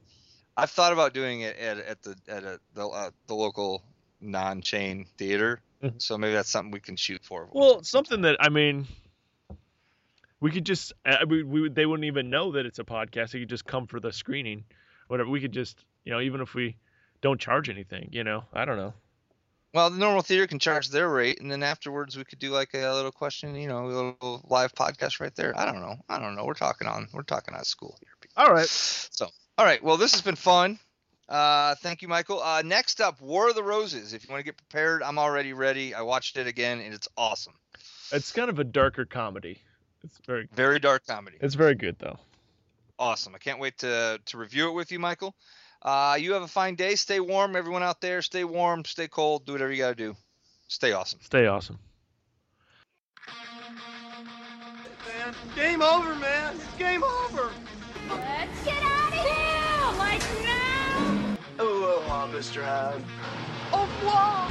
[0.57, 3.83] I've thought about doing it at, at the at a, the uh, the local
[4.21, 5.61] non-chain theater.
[5.83, 6.01] Mhm.
[6.01, 7.49] So maybe that's something we can shoot for.
[7.53, 8.87] Well, something that I mean,
[10.41, 13.33] we could just uh, we, we would- they wouldn't even know that it's a podcast.
[13.33, 14.65] They could just come for the screening,
[15.09, 15.29] whatever.
[15.31, 16.77] We could just you know even if we
[17.21, 18.95] don't charge anything, you know, I don't know.
[19.73, 22.75] Well, the normal theater can charge their rate, and then afterwards we could do like
[22.75, 25.53] a little question, you know, a little live podcast right there.
[25.59, 25.97] I don't know.
[26.09, 26.45] I don't know.
[26.45, 28.14] We're talking on we're talking on school here.
[28.37, 28.67] All right.
[28.67, 29.29] So,
[29.59, 29.83] all right.
[29.83, 30.79] Well, this has been fun.
[31.29, 32.43] Uh, thank you, Michael.
[32.43, 34.13] Uh, next up, War of the Roses.
[34.13, 35.95] If you want to get prepared, I'm already ready.
[35.95, 37.55] I watched it again, and it's awesome.
[38.13, 39.59] It's kind of a darker comedy.
[40.03, 41.39] It's very Very dark comedy.
[41.41, 42.19] it's very good though.
[42.99, 43.35] Awesome.
[43.35, 45.35] I can't wait to to review it with you, Michael.
[45.81, 46.95] Uh, you have a fine day.
[46.95, 48.21] Stay warm, everyone out there.
[48.21, 48.85] Stay warm.
[48.85, 49.47] Stay cold.
[49.47, 50.17] Do whatever you got to do.
[50.69, 51.21] Stay awesome.
[51.23, 51.79] Stay awesome.
[55.07, 56.55] Man, Game over, man.
[56.57, 57.51] It's game over.
[58.11, 59.99] Let's get out of here!
[59.99, 61.37] Like now!
[61.59, 62.63] Aloha, Mr.
[62.63, 63.03] Hyde.
[63.73, 64.51] Au revoir!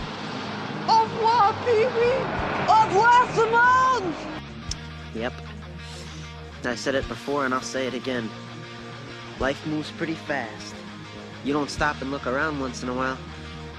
[0.90, 2.24] Au revoir, Pee-wee!
[2.68, 4.14] Au revoir, Simone!
[5.16, 5.34] Yep.
[6.66, 8.30] I said it before and I'll say it again.
[9.40, 10.76] Life moves pretty fast.
[11.44, 13.18] You don't stop and look around once in a while,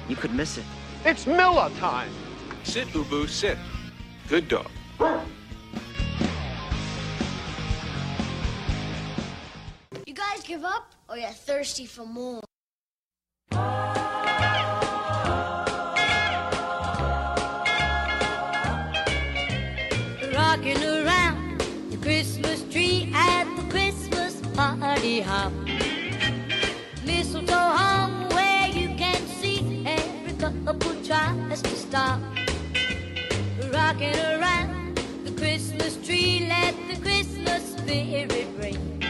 [0.09, 0.65] you could miss it.
[1.05, 2.11] It's Miller time.
[2.63, 3.59] Sit, Ubu, sit.
[4.29, 4.71] Good dog.
[10.47, 12.43] Give up oh, or you're thirsty for more?
[20.35, 25.51] Rocking around the Christmas tree at the Christmas party hop.
[27.07, 32.21] Mistletoe hung where you can see every couple tries to stop.
[33.73, 39.04] Rocking around the Christmas tree, let the Christmas spirit ring.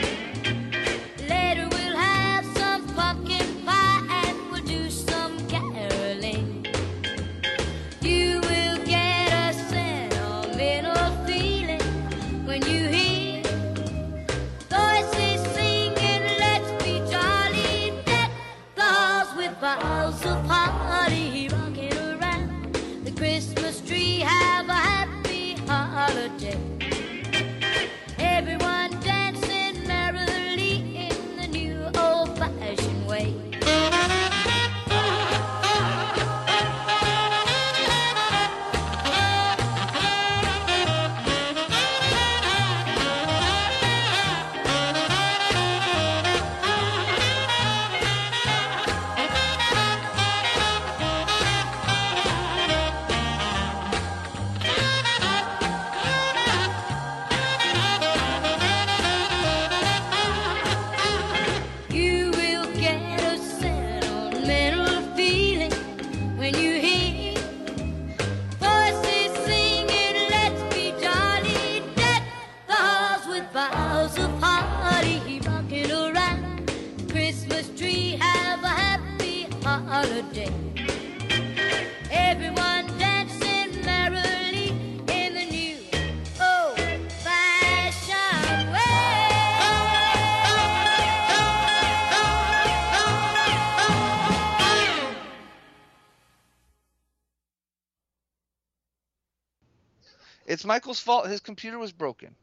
[100.64, 101.26] It's Michael's fault.
[101.26, 102.34] His computer was broken.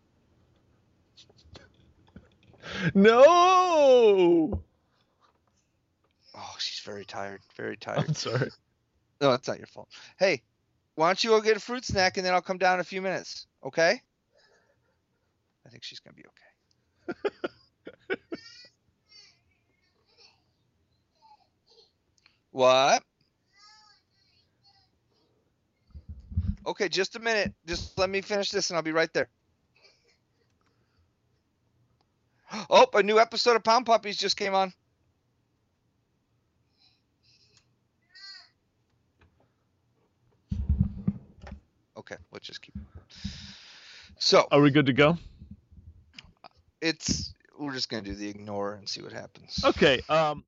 [2.94, 4.64] No.
[6.36, 7.42] Oh, she's very tired.
[7.58, 8.06] Very tired.
[8.10, 8.52] I'm sorry.
[9.22, 9.90] No, it's not your fault.
[10.20, 10.44] Hey,
[10.94, 12.84] why don't you go get a fruit snack and then I'll come down in a
[12.84, 14.00] few minutes, okay?
[15.66, 16.26] I think she's gonna be
[17.18, 17.26] okay.
[22.52, 23.02] what?
[26.72, 27.54] Okay, just a minute.
[27.68, 29.28] Just let me finish this and I'll be right there.
[32.70, 34.74] Oh, a new episode of Pound Puppies just came on.
[41.98, 42.74] Okay, let's just keep.
[44.18, 45.18] So Are we good to go?
[46.82, 49.62] it's we're just gonna do the ignore and see what happens.
[49.64, 50.02] Okay.
[50.08, 50.46] Um.